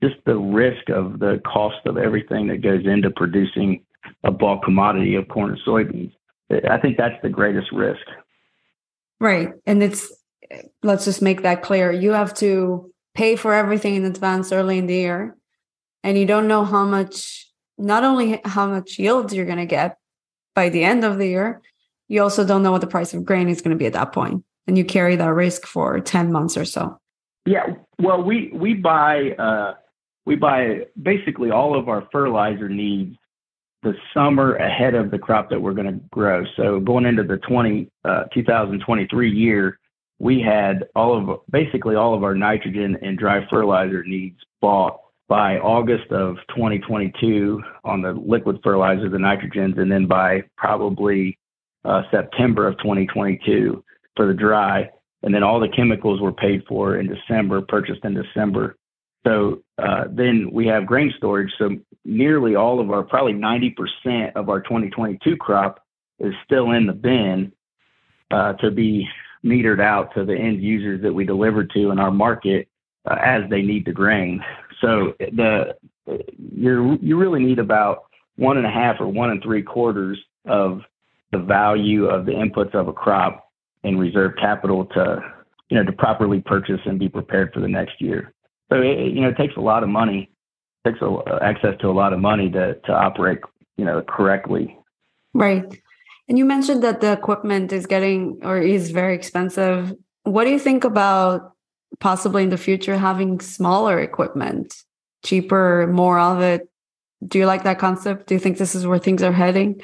just 0.03 0.17
the 0.27 0.37
risk 0.37 0.89
of 0.89 1.21
the 1.21 1.41
cost 1.47 1.87
of 1.87 1.97
everything 1.97 2.49
that 2.49 2.63
goes 2.63 2.85
into 2.87 3.11
producing 3.11 3.85
a 4.25 4.31
bulk 4.31 4.65
commodity 4.65 5.15
of 5.15 5.29
corn 5.29 5.51
and 5.51 5.61
soybeans. 5.67 6.13
I 6.69 6.79
think 6.79 6.97
that's 6.97 7.21
the 7.23 7.29
greatest 7.29 7.71
risk. 7.71 8.05
Right. 9.21 9.53
And 9.67 9.83
it's, 9.83 10.11
let's 10.83 11.05
just 11.05 11.23
make 11.23 11.43
that 11.43 11.63
clear. 11.63 11.93
You 11.93 12.13
have 12.13 12.35
to 12.35 12.91
pay 13.15 13.37
for 13.37 13.55
everything 13.55 13.95
in 13.95 14.05
advance 14.05 14.51
early 14.51 14.79
in 14.79 14.87
the 14.87 14.95
year. 14.95 15.37
And 16.03 16.19
you 16.19 16.27
don't 16.27 16.49
know 16.49 16.65
how 16.65 16.85
much, 16.85 17.47
not 17.79 18.03
only 18.03 18.41
how 18.45 18.67
much 18.67 18.99
yields 18.99 19.35
you're 19.35 19.47
going 19.47 19.59
to 19.59 19.67
get 19.67 19.99
by 20.55 20.69
the 20.69 20.85
end 20.85 21.05
of 21.05 21.19
the 21.19 21.29
year, 21.29 21.61
you 22.09 22.23
also 22.23 22.45
don't 22.45 22.63
know 22.63 22.73
what 22.73 22.81
the 22.81 22.87
price 22.87 23.15
of 23.15 23.25
grain 23.25 23.49
is 23.49 23.61
going 23.61 23.77
to 23.77 23.79
be 23.79 23.87
at 23.87 23.93
that. 23.93 24.15
And 24.67 24.79
you 24.79 24.85
carry 24.85 25.17
that 25.17 25.33
risk 25.33 25.67
for 25.67 26.01
10 26.01 26.33
months 26.33 26.57
or 26.57 26.65
so. 26.65 26.99
Yeah. 27.47 27.67
Well, 27.99 28.23
we, 28.23 28.51
we 28.53 28.75
buy, 28.75 29.31
uh, 29.33 29.75
we 30.27 30.37
buy 30.37 30.87
basically 31.01 31.51
all 31.51 31.79
of 31.79 31.89
our 31.89 32.07
fertilizer 32.13 32.69
needs 32.69 33.17
the 33.83 33.95
summer 34.13 34.57
ahead 34.57 34.95
of 34.95 35.11
the 35.11 35.19
crop 35.19 35.49
that 35.51 35.61
we're 35.61 35.73
going 35.73 35.87
to 35.87 36.01
grow. 36.11 36.45
So 36.57 36.81
going 36.81 37.07
into 37.07 37.23
the 37.23 37.39
20, 37.39 37.89
uh, 38.05 38.25
2023 38.35 39.31
year, 39.31 39.79
we 40.19 40.41
had 40.41 40.85
all 40.95 41.17
of 41.17 41.41
basically 41.51 41.95
all 41.95 42.15
of 42.15 42.23
our 42.23 42.35
nitrogen 42.35 42.99
and 43.01 43.19
dry 43.19 43.47
fertilizer 43.49 44.05
needs 44.05 44.39
bought 44.61 45.01
by 45.31 45.59
August 45.59 46.11
of 46.11 46.39
2022 46.49 47.63
on 47.85 48.03
the 48.03 48.11
liquid 48.11 48.59
fertilizer, 48.65 49.09
the 49.09 49.17
nitrogens, 49.17 49.79
and 49.79 49.91
then 49.91 50.07
by 50.07 50.43
probably 50.57 51.39
uh, 51.85 52.03
September 52.11 52.67
of 52.67 52.77
2022 52.79 53.83
for 54.17 54.27
the 54.27 54.35
dry. 54.35 54.91
And 55.23 55.33
then 55.33 55.45
all 55.45 55.61
the 55.61 55.69
chemicals 55.69 56.21
were 56.21 56.33
paid 56.33 56.65
for 56.69 56.97
in 56.97 57.07
December, 57.07 57.63
purchased 57.63 58.05
in 58.05 58.13
December. 58.13 58.77
So 59.25 59.63
uh, 59.79 60.07
then 60.11 60.51
we 60.53 60.67
have 60.67 60.85
grain 60.85 61.13
storage. 61.17 61.53
So 61.59 61.77
nearly 62.05 62.57
all 62.57 62.81
of 62.81 62.91
our, 62.91 63.05
probably 63.05 63.35
90% 63.35 64.33
of 64.35 64.49
our 64.49 64.61
2022 64.61 65.37
crop 65.37 65.81
is 66.19 66.35
still 66.45 66.73
in 66.73 66.87
the 66.87 66.93
bin 66.93 67.53
uh, 68.33 68.55
to 68.55 68.73
be 68.73 69.07
metered 69.45 69.81
out 69.81 70.13
to 70.17 70.25
the 70.25 70.35
end 70.35 70.61
users 70.61 71.03
that 71.03 71.15
we 71.15 71.25
deliver 71.25 71.63
to 71.63 71.91
in 71.93 72.01
our 72.01 72.11
market 72.11 72.67
uh, 73.09 73.17
as 73.23 73.43
they 73.49 73.63
need 73.63 73.85
the 73.85 73.93
grain. 73.93 74.43
So 74.81 75.15
the 75.19 75.77
you 76.39 76.99
you 77.01 77.17
really 77.17 77.43
need 77.43 77.59
about 77.59 78.05
one 78.37 78.57
and 78.57 78.67
a 78.67 78.71
half 78.71 78.97
or 79.01 79.07
one 79.07 79.31
and 79.31 79.43
three 79.43 79.63
quarters 79.63 80.19
of 80.47 80.81
the 81.33 81.39
value 81.39 82.07
of 82.07 82.27
the 82.27 82.33
inputs 82.33 82.75
of 82.75 82.89
a 82.89 82.93
crop 82.93 83.51
in 83.85 83.99
reserve 83.99 84.33
capital 84.41 84.87
to 84.87 85.21
you 85.69 85.77
know 85.77 85.85
to 85.85 85.93
properly 85.93 86.41
purchase 86.41 86.81
and 86.87 86.99
be 86.99 87.09
prepared 87.09 87.53
for 87.53 87.61
the 87.61 87.69
next 87.69 88.01
year. 88.01 88.33
So 88.71 88.81
it, 88.81 89.13
you 89.13 89.21
know, 89.21 89.29
it 89.29 89.37
takes 89.37 89.57
a 89.57 89.61
lot 89.61 89.83
of 89.83 89.89
money, 89.89 90.31
takes 90.87 91.01
a, 91.03 91.39
access 91.43 91.75
to 91.81 91.89
a 91.89 91.93
lot 91.93 92.13
of 92.13 92.21
money 92.21 92.51
to 92.51 92.75
to 92.75 92.93
operate, 92.93 93.39
you 93.77 93.85
know, 93.85 94.03
correctly. 94.03 94.77
Right. 95.35 95.65
And 96.29 96.39
you 96.39 96.45
mentioned 96.45 96.83
that 96.85 97.01
the 97.01 97.13
equipment 97.13 97.73
is 97.73 97.87
getting 97.87 98.39
or 98.43 98.59
is 98.59 98.91
very 98.91 99.15
expensive. 99.15 99.93
What 100.23 100.45
do 100.45 100.51
you 100.51 100.59
think 100.59 100.85
about 100.85 101.53
possibly 102.01 102.43
in 102.43 102.51
the 102.51 102.59
future 102.59 102.97
having 102.97 103.41
smaller 103.41 104.01
equipment, 104.01 104.75
cheaper, 105.25 105.87
more 105.93 106.19
of 106.19 106.41
it? 106.41 106.69
Do 107.27 107.39
you 107.39 107.47
like 107.47 107.65
that 107.65 107.79
concept? 107.79 108.27
Do 108.27 108.35
you 108.35 108.41
think 108.41 108.59
this 108.59 108.75
is 108.75 108.87
where 108.87 108.99
things 108.99 109.23
are 109.23 109.33
heading? 109.33 109.81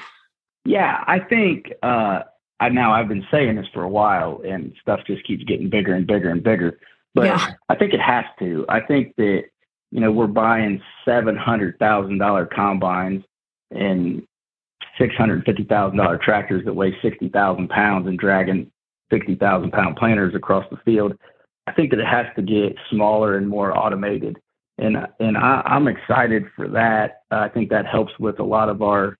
Yeah, 0.65 1.05
I 1.07 1.21
think 1.21 1.73
uh, 1.83 2.23
I 2.59 2.71
now 2.71 2.93
I've 2.93 3.09
been 3.09 3.27
saying 3.31 3.57
this 3.57 3.67
for 3.73 3.83
a 3.83 3.89
while, 3.89 4.41
and 4.45 4.73
stuff 4.81 5.01
just 5.07 5.25
keeps 5.27 5.45
getting 5.45 5.69
bigger 5.69 5.95
and 5.95 6.07
bigger 6.07 6.31
and 6.31 6.43
bigger. 6.43 6.79
But 7.15 7.27
yeah. 7.27 7.53
I 7.69 7.77
think 7.77 7.95
it 7.95 8.01
has 8.01 8.25
to. 8.41 8.67
I 8.69 8.81
think 8.81 9.15
that, 9.17 9.45
you 9.91 10.01
know, 10.01 10.13
we're 10.13 10.27
buying 10.27 10.83
$700,000 11.07 12.51
combines 12.51 13.25
and 13.71 14.23
$650,000 15.01 16.21
tractors 16.21 16.65
that 16.65 16.75
weigh 16.75 16.95
60,000 17.01 17.69
pounds 17.69 18.07
and 18.07 18.19
dragging 18.19 18.71
60,000 19.11 19.71
pound 19.71 19.97
planters 19.97 20.35
across 20.35 20.67
the 20.71 20.77
field. 20.85 21.17
I 21.67 21.73
think 21.73 21.91
that 21.91 21.99
it 21.99 22.07
has 22.07 22.27
to 22.37 22.43
get 22.43 22.77
smaller 22.91 23.37
and 23.37 23.49
more 23.49 23.77
automated. 23.77 24.39
And, 24.79 24.97
and 25.21 25.37
I, 25.37 25.63
am 25.67 25.89
excited 25.89 26.45
for 26.55 26.69
that. 26.69 27.23
I 27.31 27.49
think 27.49 27.71
that 27.71 27.87
helps 27.87 28.13
with 28.21 28.39
a 28.39 28.45
lot 28.45 28.69
of 28.69 28.83
our 28.83 29.17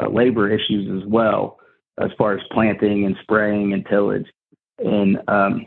uh, 0.00 0.08
labor 0.08 0.48
issues 0.48 1.02
as 1.02 1.08
well, 1.08 1.58
as 2.00 2.10
far 2.16 2.34
as 2.34 2.40
planting 2.52 3.04
and 3.06 3.16
spraying 3.22 3.72
and 3.72 3.84
tillage. 3.86 4.26
And 4.78 5.18
um, 5.28 5.66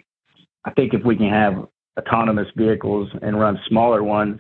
I 0.66 0.72
think 0.72 0.94
if 0.94 1.04
we 1.04 1.16
can 1.16 1.30
have 1.30 1.68
autonomous 2.00 2.48
vehicles 2.56 3.10
and 3.22 3.40
run 3.40 3.60
smaller 3.68 4.04
ones, 4.04 4.40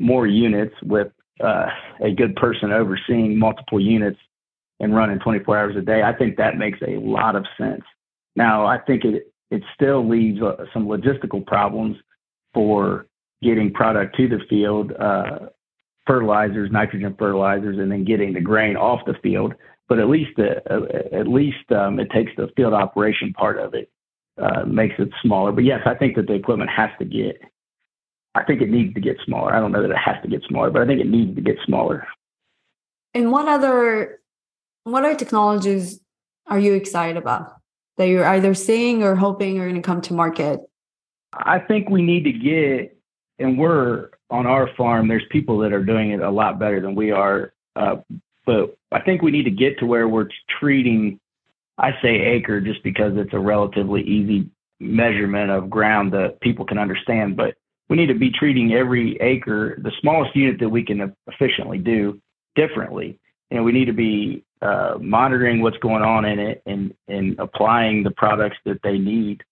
more 0.00 0.26
units 0.26 0.74
with 0.82 1.08
uh, 1.42 1.66
a 2.02 2.10
good 2.10 2.34
person 2.36 2.72
overseeing 2.72 3.38
multiple 3.38 3.80
units 3.80 4.18
and 4.80 4.94
running 4.94 5.18
24 5.18 5.58
hours 5.58 5.76
a 5.76 5.82
day, 5.82 6.02
I 6.02 6.12
think 6.12 6.36
that 6.36 6.56
makes 6.56 6.78
a 6.82 6.98
lot 6.98 7.36
of 7.36 7.44
sense. 7.58 7.82
Now, 8.36 8.66
I 8.66 8.78
think 8.78 9.04
it 9.04 9.32
it 9.54 9.62
still 9.74 10.06
leaves 10.06 10.42
uh, 10.42 10.64
some 10.72 10.86
logistical 10.86 11.46
problems 11.46 11.96
for 12.52 13.06
getting 13.42 13.72
product 13.72 14.16
to 14.16 14.28
the 14.28 14.40
field, 14.50 14.92
uh, 14.92 15.46
fertilizers, 16.06 16.70
nitrogen 16.72 17.14
fertilizers, 17.16 17.78
and 17.78 17.90
then 17.90 18.04
getting 18.04 18.32
the 18.32 18.40
grain 18.40 18.76
off 18.76 19.00
the 19.06 19.14
field. 19.22 19.54
But 19.88 20.00
at 20.00 20.08
least 20.08 20.38
uh, 20.38 20.60
at 21.12 21.28
least 21.28 21.70
um, 21.70 22.00
it 22.00 22.10
takes 22.10 22.32
the 22.36 22.48
field 22.56 22.72
operation 22.72 23.32
part 23.32 23.58
of 23.58 23.74
it 23.74 23.90
uh, 24.42 24.64
makes 24.64 24.94
it 24.98 25.10
smaller. 25.22 25.52
But 25.52 25.64
yes, 25.64 25.80
I 25.86 25.94
think 25.94 26.16
that 26.16 26.26
the 26.26 26.34
equipment 26.34 26.70
has 26.70 26.90
to 26.98 27.04
get. 27.04 27.40
I 28.34 28.42
think 28.42 28.60
it 28.60 28.70
needs 28.70 28.92
to 28.94 29.00
get 29.00 29.16
smaller. 29.24 29.54
I 29.54 29.60
don't 29.60 29.70
know 29.70 29.82
that 29.82 29.92
it 29.92 29.96
has 29.96 30.16
to 30.22 30.28
get 30.28 30.42
smaller, 30.48 30.70
but 30.70 30.82
I 30.82 30.86
think 30.86 31.00
it 31.00 31.06
needs 31.06 31.36
to 31.36 31.42
get 31.42 31.56
smaller. 31.64 32.06
And 33.12 33.30
what 33.30 33.46
other 33.46 34.20
what 34.82 35.04
other 35.04 35.14
technologies 35.14 36.00
are 36.48 36.58
you 36.58 36.74
excited 36.74 37.16
about 37.16 37.54
that 37.96 38.06
you're 38.06 38.26
either 38.26 38.54
seeing 38.54 39.02
or 39.02 39.14
hoping 39.14 39.58
are 39.58 39.68
going 39.68 39.80
to 39.80 39.82
come 39.82 40.00
to 40.02 40.14
market? 40.14 40.60
I 41.32 41.58
think 41.58 41.88
we 41.88 42.02
need 42.02 42.24
to 42.24 42.32
get, 42.32 42.96
and 43.38 43.58
we're 43.58 44.10
on 44.30 44.46
our 44.46 44.68
farm. 44.76 45.08
There's 45.08 45.24
people 45.30 45.58
that 45.58 45.72
are 45.72 45.84
doing 45.84 46.12
it 46.12 46.20
a 46.20 46.30
lot 46.30 46.58
better 46.58 46.80
than 46.80 46.94
we 46.94 47.10
are, 47.10 47.52
uh, 47.76 47.96
but 48.46 48.76
I 48.92 49.00
think 49.00 49.22
we 49.22 49.30
need 49.30 49.44
to 49.44 49.50
get 49.50 49.78
to 49.78 49.86
where 49.86 50.08
we're 50.08 50.28
treating 50.60 51.18
I 51.78 51.92
say 52.02 52.20
acre 52.20 52.60
just 52.60 52.82
because 52.82 53.12
it's 53.16 53.32
a 53.32 53.38
relatively 53.38 54.02
easy 54.02 54.48
measurement 54.80 55.50
of 55.50 55.70
ground 55.70 56.12
that 56.12 56.40
people 56.40 56.64
can 56.64 56.78
understand. 56.78 57.36
But 57.36 57.54
we 57.88 57.96
need 57.96 58.06
to 58.06 58.14
be 58.14 58.30
treating 58.30 58.72
every 58.72 59.16
acre, 59.20 59.78
the 59.82 59.92
smallest 60.00 60.34
unit 60.36 60.60
that 60.60 60.68
we 60.68 60.84
can 60.84 61.14
efficiently 61.26 61.78
do, 61.78 62.20
differently. 62.54 63.18
And 63.50 63.64
we 63.64 63.72
need 63.72 63.86
to 63.86 63.92
be 63.92 64.44
uh, 64.64 64.96
monitoring 64.98 65.60
what's 65.60 65.76
going 65.78 66.02
on 66.02 66.24
in 66.24 66.38
it 66.38 66.62
and, 66.64 66.94
and 67.06 67.38
applying 67.38 68.02
the 68.02 68.10
products 68.10 68.56
that 68.64 68.80
they 68.82 68.96
need, 68.98 69.42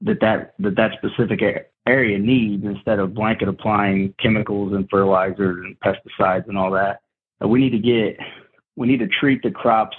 that 0.00 0.18
that, 0.20 0.54
that, 0.58 0.76
that 0.76 0.92
specific 0.98 1.40
area 1.86 2.18
needs 2.18 2.64
instead 2.64 2.98
of 2.98 3.14
blanket 3.14 3.48
applying 3.48 4.14
chemicals 4.18 4.72
and 4.72 4.88
fertilizers 4.90 5.64
and 5.64 5.78
pesticides 5.80 6.48
and 6.48 6.56
all 6.56 6.70
that. 6.70 7.00
Uh, 7.42 7.48
we 7.48 7.60
need 7.60 7.70
to 7.70 7.78
get, 7.78 8.18
we 8.76 8.86
need 8.86 8.98
to 8.98 9.08
treat 9.08 9.42
the 9.42 9.50
crops 9.50 9.96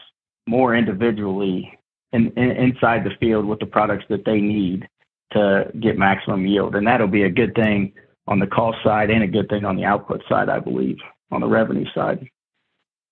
more 0.47 0.75
individually 0.75 1.77
in, 2.13 2.31
in, 2.35 2.51
inside 2.51 3.03
the 3.03 3.15
field 3.19 3.45
with 3.45 3.59
the 3.59 3.65
products 3.65 4.05
that 4.09 4.25
they 4.25 4.41
need 4.41 4.87
to 5.33 5.71
get 5.79 5.97
maximum 5.97 6.47
yield. 6.47 6.75
And 6.75 6.87
that'll 6.87 7.07
be 7.07 7.23
a 7.23 7.29
good 7.29 7.53
thing 7.53 7.93
on 8.27 8.39
the 8.39 8.47
cost 8.47 8.77
side 8.83 9.09
and 9.11 9.23
a 9.23 9.27
good 9.27 9.49
thing 9.49 9.65
on 9.65 9.75
the 9.75 9.85
output 9.85 10.23
side, 10.27 10.49
I 10.49 10.59
believe, 10.59 10.97
on 11.31 11.41
the 11.41 11.47
revenue 11.47 11.85
side. 11.93 12.27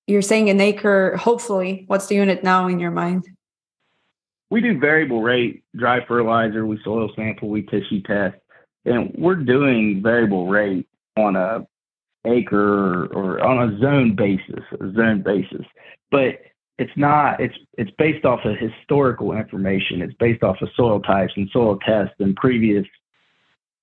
You're 0.07 0.21
saying 0.21 0.49
an 0.49 0.61
acre, 0.61 1.17
hopefully. 1.17 1.85
What's 1.87 2.07
the 2.07 2.15
unit 2.15 2.43
now 2.43 2.67
in 2.67 2.79
your 2.79 2.91
mind? 2.91 3.27
We 4.51 4.61
do 4.61 4.79
variable 4.79 5.21
rate 5.21 5.63
dry 5.75 6.05
fertilizer, 6.05 6.65
we 6.65 6.79
soil 6.83 7.09
sample, 7.15 7.49
we 7.49 7.63
tissue 7.63 8.01
test, 8.03 8.37
and 8.85 9.13
we're 9.17 9.35
doing 9.35 10.01
variable 10.03 10.47
rate 10.47 10.87
on 11.17 11.35
a 11.35 11.65
acre 12.25 13.07
or, 13.07 13.43
on 13.43 13.69
a 13.69 13.79
zone 13.79 14.15
basis, 14.15 14.63
a 14.79 14.93
zone 14.93 15.23
basis. 15.23 15.65
But 16.11 16.39
it's 16.77 16.91
not 16.95 17.39
it's 17.39 17.55
it's 17.77 17.91
based 17.97 18.25
off 18.25 18.41
of 18.43 18.57
historical 18.57 19.31
information 19.33 20.01
it's 20.01 20.13
based 20.15 20.43
off 20.43 20.57
of 20.61 20.69
soil 20.75 20.99
types 20.99 21.33
and 21.35 21.49
soil 21.51 21.77
tests 21.85 22.15
and 22.19 22.35
previous 22.35 22.85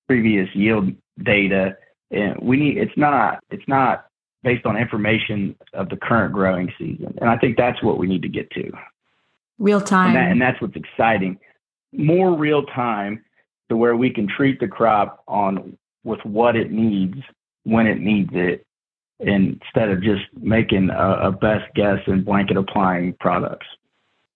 previous 0.07 0.47
yield 0.53 0.91
data 1.23 1.75
and 2.11 2.35
we 2.41 2.57
need 2.57 2.77
it's 2.77 2.95
not 2.97 3.43
it's 3.49 3.67
not 3.67 4.05
based 4.43 4.65
on 4.65 4.77
information 4.77 5.55
of 5.73 5.89
the 5.89 5.97
current 5.97 6.33
growing 6.33 6.71
season 6.77 7.13
and 7.19 7.29
i 7.29 7.37
think 7.37 7.57
that's 7.57 7.81
what 7.83 7.97
we 7.97 8.07
need 8.07 8.21
to 8.21 8.29
get 8.29 8.49
to 8.51 8.71
real 9.59 9.81
time 9.81 10.07
and, 10.07 10.15
that, 10.15 10.31
and 10.31 10.41
that's 10.41 10.61
what's 10.61 10.75
exciting 10.75 11.37
more 11.91 12.35
real 12.35 12.63
time 12.63 13.23
to 13.69 13.77
where 13.77 13.95
we 13.95 14.09
can 14.09 14.27
treat 14.27 14.59
the 14.59 14.67
crop 14.67 15.23
on 15.27 15.77
with 16.03 16.19
what 16.23 16.55
it 16.55 16.71
needs 16.71 17.17
when 17.63 17.87
it 17.87 17.99
needs 17.99 18.31
it 18.33 18.65
instead 19.19 19.89
of 19.89 20.01
just 20.01 20.23
making 20.35 20.89
a, 20.89 21.27
a 21.27 21.31
best 21.31 21.73
guess 21.75 21.99
and 22.07 22.25
blanket 22.25 22.57
applying 22.57 23.13
products. 23.19 23.65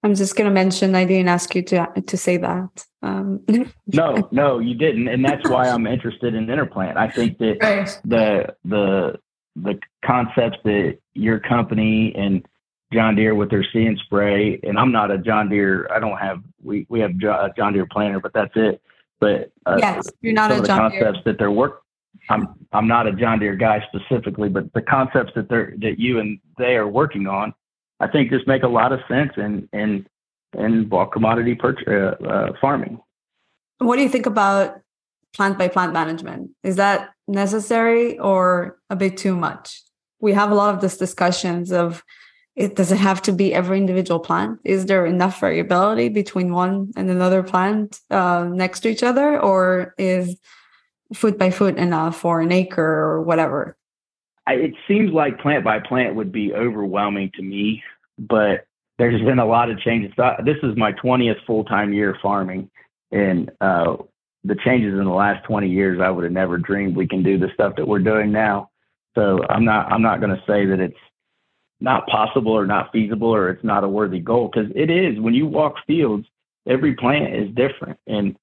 I'm 0.03 0.15
just 0.15 0.35
going 0.35 0.47
to 0.47 0.53
mention 0.53 0.95
I 0.95 1.05
didn't 1.05 1.27
ask 1.27 1.53
you 1.55 1.63
to 1.63 1.87
to 2.05 2.17
say 2.17 2.37
that. 2.37 2.85
Um, 3.01 3.41
no, 3.87 4.29
no, 4.31 4.59
you 4.59 4.75
didn't, 4.75 5.07
and 5.07 5.25
that's 5.25 5.49
why 5.49 5.67
I'm 5.67 5.87
interested 5.87 6.35
in 6.35 6.45
InnerPlant. 6.45 6.97
I 6.97 7.09
think 7.09 7.39
that 7.39 7.57
right. 7.61 7.99
the 8.05 8.55
the 8.63 9.19
the 9.63 9.79
concepts 10.05 10.57
that 10.63 10.97
your 11.13 11.39
company 11.39 12.13
and 12.15 12.45
John 12.93 13.15
Deere 13.15 13.35
with 13.35 13.49
their 13.49 13.65
see 13.73 13.85
and 13.85 13.97
spray, 14.05 14.59
and 14.63 14.77
I'm 14.77 14.91
not 14.91 15.11
a 15.11 15.17
John 15.17 15.49
Deere. 15.49 15.89
I 15.91 15.99
don't 15.99 16.17
have 16.17 16.41
we 16.63 16.85
we 16.89 16.99
have 16.99 17.11
a 17.11 17.49
John 17.55 17.73
Deere 17.73 17.87
planter, 17.91 18.19
but 18.19 18.33
that's 18.33 18.53
it. 18.55 18.81
But 19.19 19.51
uh, 19.65 19.77
yes, 19.77 20.07
you're 20.21 20.33
not 20.33 20.51
a 20.51 20.61
John 20.61 20.91
concepts 20.91 21.19
Deere. 21.23 21.33
that 21.33 21.39
they're 21.39 21.51
work. 21.51 21.81
I'm 22.29 22.47
I'm 22.71 22.87
not 22.87 23.07
a 23.07 23.13
John 23.13 23.39
Deere 23.39 23.55
guy 23.55 23.85
specifically, 23.93 24.49
but 24.49 24.71
the 24.73 24.81
concepts 24.81 25.31
that 25.35 25.49
they're 25.49 25.73
that 25.79 25.99
you 25.99 26.19
and 26.19 26.39
they 26.57 26.75
are 26.75 26.87
working 26.87 27.27
on 27.27 27.53
I 27.99 28.07
think 28.07 28.29
just 28.29 28.47
make 28.47 28.63
a 28.63 28.67
lot 28.67 28.91
of 28.91 28.99
sense 29.07 29.31
in 29.37 29.67
in 29.73 30.05
in 30.57 30.87
bulk 30.87 31.11
commodity 31.11 31.55
per, 31.55 31.75
uh, 31.87 32.25
uh, 32.25 32.53
farming. 32.61 32.99
What 33.79 33.97
do 33.97 34.03
you 34.03 34.09
think 34.09 34.25
about 34.25 34.81
plant 35.38 35.58
by 35.58 35.67
plant 35.67 35.94
management? 35.94 36.50
Is 36.63 36.75
that 36.75 37.12
necessary 37.27 38.20
or 38.20 38.77
a 38.89 38.96
bit 38.96 39.15
too 39.15 39.36
much? 39.36 39.82
We 40.20 40.34
have 40.34 40.51
a 40.51 40.56
lot 40.56 40.74
of 40.74 40.82
these 40.82 40.98
discussions 40.98 41.72
of 41.72 42.03
it 42.56 42.75
does 42.75 42.91
it 42.91 42.98
have 42.98 43.22
to 43.22 43.32
be 43.32 43.53
every 43.53 43.77
individual 43.77 44.20
plant? 44.20 44.60
Is 44.63 44.88
there 44.88 45.06
enough 45.06 45.39
variability 45.39 46.10
between 46.10 46.51
one 46.51 46.91
and 46.98 47.08
another 47.08 47.44
plant 47.44 48.00
uh, 48.10 48.46
next 48.51 48.79
to 48.79 48.89
each 48.89 49.03
other, 49.03 49.39
or 49.39 49.94
is 50.00 50.39
foot 51.13 51.38
by 51.38 51.51
foot 51.51 51.77
enough 51.77 52.20
for 52.20 52.41
an 52.41 52.51
acre 52.51 52.82
or 52.82 53.22
whatever? 53.22 53.77
it 54.50 54.74
seems 54.88 55.12
like 55.12 55.39
plant 55.39 55.63
by 55.63 55.77
plant 55.79 56.15
would 56.15 56.32
be 56.32 56.53
overwhelming 56.53 57.29
to 57.36 57.44
me, 57.44 57.84
but 58.17 58.65
there's 58.98 59.22
been 59.22 59.39
a 59.39 59.46
lot 59.46 59.70
of 59.70 59.77
changes. 59.79 60.12
This 60.44 60.58
is 60.63 60.75
my 60.77 60.94
20th 60.94 61.46
full 61.46 61.63
time 61.63 61.94
year 61.94 62.17
farming, 62.22 62.70
and 63.12 63.51
uh, 63.62 63.98
the 64.47 64.55
changes 64.63 64.93
in 64.93 65.03
the 65.03 65.11
last 65.11 65.43
20 65.45 65.67
years, 65.67 65.99
I 66.01 66.09
would 66.09 66.23
have 66.23 66.33
never 66.33 66.57
dreamed 66.57 66.95
we 66.95 67.07
can 67.07 67.21
do 67.21 67.37
the 67.37 67.49
stuff 67.53 67.73
that 67.75 67.87
we're 67.87 67.99
doing 67.99 68.31
now. 68.31 68.69
So 69.15 69.43
I'm 69.49 69.65
not 69.65 69.91
I'm 69.91 70.01
not 70.01 70.21
going 70.21 70.35
to 70.35 70.43
say 70.47 70.65
that 70.65 70.79
it's 70.79 70.95
not 71.79 72.07
possible 72.07 72.53
or 72.53 72.65
not 72.65 72.91
feasible 72.91 73.29
or 73.29 73.49
it's 73.49 73.63
not 73.63 73.83
a 73.83 73.87
worthy 73.87 74.19
goal 74.19 74.49
because 74.51 74.71
it 74.75 74.89
is. 74.89 75.19
When 75.19 75.33
you 75.33 75.47
walk 75.47 75.75
fields, 75.85 76.25
every 76.67 76.95
plant 76.95 77.35
is 77.35 77.49
different, 77.55 77.99
and 78.07 78.35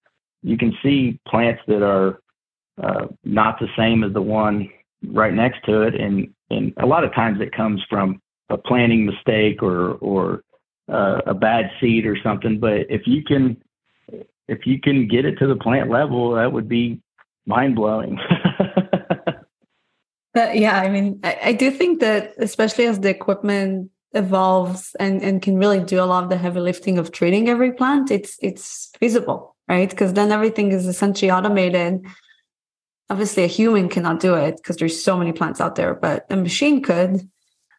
you 0.43 0.59
can 0.59 0.77
see 0.83 1.19
plants 1.27 1.63
that 1.69 1.83
are 1.83 2.21
uh, 2.83 3.07
not 3.25 3.59
the 3.59 3.69
same 3.77 4.05
as 4.05 4.13
the 4.13 4.23
one 4.23 4.69
right 5.09 5.33
next 5.33 5.65
to 5.67 5.83
it, 5.83 5.95
and 5.95 6.29
and 6.51 6.73
a 6.79 6.87
lot 6.87 7.05
of 7.05 7.15
times 7.15 7.41
it 7.41 7.55
comes 7.55 7.81
from 7.89 8.21
a 8.51 8.59
planting 8.59 9.07
mistake 9.07 9.63
or 9.63 9.93
or 9.95 10.43
uh, 10.93 11.21
a 11.27 11.35
bad 11.35 11.71
seed 11.81 12.05
or 12.05 12.17
something. 12.23 12.59
But 12.59 12.91
if 12.91 13.07
you 13.07 13.23
can 13.23 13.57
if 14.49 14.67
you 14.67 14.81
can 14.81 15.09
get 15.09 15.25
it 15.25 15.39
to 15.39 15.47
the 15.47 15.57
plant 15.57 15.91
level, 15.91 16.35
that 16.35 16.53
would 16.53 16.69
be 16.69 17.01
mind 17.47 17.77
blowing. 17.77 18.19
yeah, 20.35 20.81
I 20.81 20.89
mean, 20.89 21.21
I, 21.23 21.39
I 21.45 21.53
do 21.53 21.71
think 21.71 22.01
that 22.01 22.35
especially 22.39 22.87
as 22.87 23.01
the 23.01 23.11
equipment 23.11 23.91
evolves 24.13 24.95
and, 25.01 25.23
and 25.23 25.43
can 25.43 25.57
really 25.57 25.81
do 25.81 26.03
a 26.03 26.07
lot 26.07 26.25
of 26.25 26.31
the 26.31 26.37
heavy 26.37 26.61
lifting 26.61 26.99
of 26.99 27.13
treating 27.13 27.49
every 27.49 27.73
plant, 27.73 28.11
it's 28.11 28.37
it's 28.41 28.91
feasible, 28.99 29.57
right? 29.69 29.91
Because 29.91 30.13
then 30.13 30.33
everything 30.33 30.73
is 30.73 30.87
essentially 30.87 31.31
automated 31.31 32.05
obviously 33.11 33.45
a 33.45 33.49
human 33.49 33.89
cannot 33.89 34.21
do 34.21 34.35
it 34.35 34.57
because 34.57 34.77
there's 34.77 35.03
so 35.03 35.17
many 35.17 35.33
plants 35.33 35.61
out 35.61 35.75
there 35.75 35.95
but 35.95 36.25
a 36.31 36.37
machine 36.37 36.83
could 36.83 37.29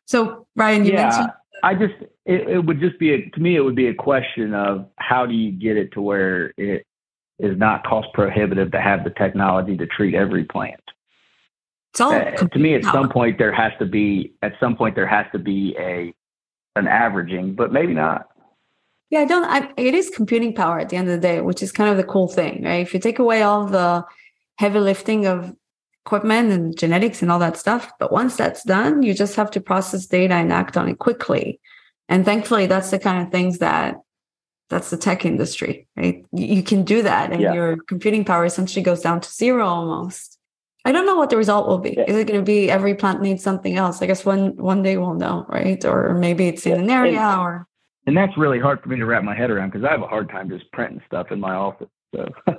so 0.05 0.45
ryan 0.55 0.85
you 0.85 0.93
yeah, 0.93 1.03
mentioned 1.03 1.29
i 1.63 1.73
just 1.73 1.95
it, 2.25 2.49
it 2.49 2.65
would 2.65 2.79
just 2.79 2.97
be 2.99 3.13
a, 3.13 3.29
to 3.29 3.39
me 3.39 3.55
it 3.55 3.61
would 3.61 3.75
be 3.75 3.87
a 3.87 3.93
question 3.93 4.53
of 4.53 4.87
how 4.97 5.25
do 5.25 5.33
you 5.33 5.51
get 5.51 5.77
it 5.77 5.91
to 5.93 6.01
where 6.01 6.53
it 6.57 6.85
is 7.39 7.57
not 7.57 7.85
cost 7.85 8.07
prohibitive 8.13 8.71
to 8.71 8.81
have 8.81 9.03
the 9.03 9.11
technology 9.11 9.77
to 9.77 9.85
treat 9.85 10.15
every 10.15 10.43
plant 10.43 10.81
It's 11.91 12.01
all 12.01 12.13
uh, 12.13 12.31
to 12.31 12.59
me 12.59 12.75
at 12.75 12.83
power. 12.83 12.93
some 12.93 13.09
point 13.09 13.37
there 13.37 13.53
has 13.53 13.73
to 13.79 13.85
be 13.85 14.33
at 14.41 14.53
some 14.59 14.75
point 14.75 14.95
there 14.95 15.07
has 15.07 15.25
to 15.31 15.39
be 15.39 15.75
a 15.77 16.13
an 16.75 16.87
averaging 16.87 17.55
but 17.55 17.71
maybe 17.71 17.93
not 17.93 18.27
yeah 19.09 19.19
i 19.19 19.25
don't 19.25 19.45
I, 19.45 19.71
it 19.77 19.93
is 19.93 20.09
computing 20.09 20.53
power 20.53 20.79
at 20.79 20.89
the 20.89 20.97
end 20.97 21.07
of 21.07 21.13
the 21.13 21.27
day 21.27 21.41
which 21.41 21.61
is 21.61 21.71
kind 21.71 21.89
of 21.89 21.97
the 21.97 22.03
cool 22.03 22.27
thing 22.27 22.63
right 22.63 22.81
if 22.81 22.93
you 22.93 22.99
take 22.99 23.19
away 23.19 23.43
all 23.43 23.65
the 23.65 24.03
heavy 24.57 24.79
lifting 24.79 25.25
of 25.25 25.53
equipment 26.05 26.51
and 26.51 26.77
genetics 26.77 27.21
and 27.21 27.31
all 27.31 27.39
that 27.39 27.57
stuff. 27.57 27.91
But 27.99 28.11
once 28.11 28.35
that's 28.35 28.63
done, 28.63 29.01
you 29.01 29.13
just 29.13 29.35
have 29.35 29.49
to 29.51 29.59
process 29.59 30.05
data 30.05 30.35
and 30.35 30.53
act 30.53 30.77
on 30.77 30.87
it 30.87 30.99
quickly. 30.99 31.59
And 32.07 32.25
thankfully, 32.25 32.67
that's 32.67 32.91
the 32.91 32.99
kind 32.99 33.25
of 33.25 33.31
things 33.31 33.59
that 33.59 33.95
that's 34.69 34.89
the 34.89 34.97
tech 34.97 35.25
industry, 35.25 35.87
right? 35.95 36.25
You 36.31 36.63
can 36.63 36.83
do 36.83 37.03
that, 37.03 37.31
and 37.31 37.41
yeah. 37.41 37.53
your 37.53 37.77
computing 37.87 38.25
power 38.25 38.45
essentially 38.45 38.83
goes 38.83 39.01
down 39.01 39.21
to 39.21 39.29
zero 39.29 39.65
almost. 39.65 40.39
I 40.85 40.91
don't 40.91 41.05
know 41.05 41.15
what 41.15 41.31
the 41.31 41.37
result 41.37 41.67
will 41.67 41.79
be. 41.79 41.95
Yeah. 41.97 42.05
Is 42.07 42.15
it 42.15 42.27
going 42.27 42.39
to 42.39 42.45
be 42.45 42.69
every 42.69 42.93
plant 42.93 43.21
needs 43.21 43.43
something 43.43 43.75
else? 43.75 44.01
I 44.01 44.05
guess 44.05 44.23
one 44.25 44.55
one 44.55 44.83
day 44.83 44.97
we'll 44.97 45.15
know, 45.15 45.45
right? 45.49 45.83
Or 45.83 46.13
maybe 46.13 46.47
it's 46.47 46.65
in 46.65 46.79
an 46.79 46.89
area, 46.89 47.19
and, 47.19 47.41
or 47.41 47.67
and 48.07 48.17
that's 48.17 48.37
really 48.37 48.59
hard 48.59 48.81
for 48.81 48.89
me 48.89 48.97
to 48.97 49.05
wrap 49.05 49.23
my 49.23 49.35
head 49.35 49.49
around 49.49 49.71
because 49.71 49.83
I 49.83 49.91
have 49.91 50.01
a 50.01 50.07
hard 50.07 50.29
time 50.29 50.49
just 50.49 50.71
printing 50.71 51.01
stuff 51.07 51.31
in 51.31 51.39
my 51.39 51.53
office. 51.53 51.89
So 52.15 52.27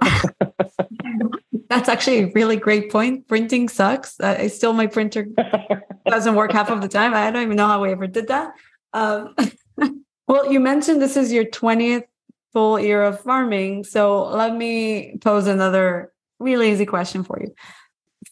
That's 1.68 1.88
actually 1.88 2.18
a 2.20 2.32
really 2.34 2.56
great 2.56 2.90
point. 2.90 3.26
Printing 3.28 3.68
sucks. 3.68 4.20
I 4.20 4.46
still 4.48 4.72
my 4.72 4.86
printer 4.86 5.28
doesn't 6.06 6.34
work 6.34 6.52
half 6.52 6.70
of 6.70 6.80
the 6.80 6.88
time. 6.88 7.14
I 7.14 7.30
don't 7.30 7.42
even 7.42 7.56
know 7.56 7.66
how 7.66 7.82
we 7.82 7.90
ever 7.90 8.06
did 8.06 8.28
that. 8.28 8.52
Um, 8.96 9.34
well, 10.26 10.50
you 10.50 10.58
mentioned 10.58 11.02
this 11.02 11.16
is 11.16 11.32
your 11.32 11.44
20th 11.44 12.04
full 12.52 12.80
year 12.80 13.02
of 13.02 13.20
farming. 13.20 13.84
So 13.84 14.24
let 14.24 14.56
me 14.56 15.18
pose 15.20 15.46
another 15.46 16.12
really 16.38 16.72
easy 16.72 16.86
question 16.86 17.22
for 17.22 17.38
you. 17.40 17.54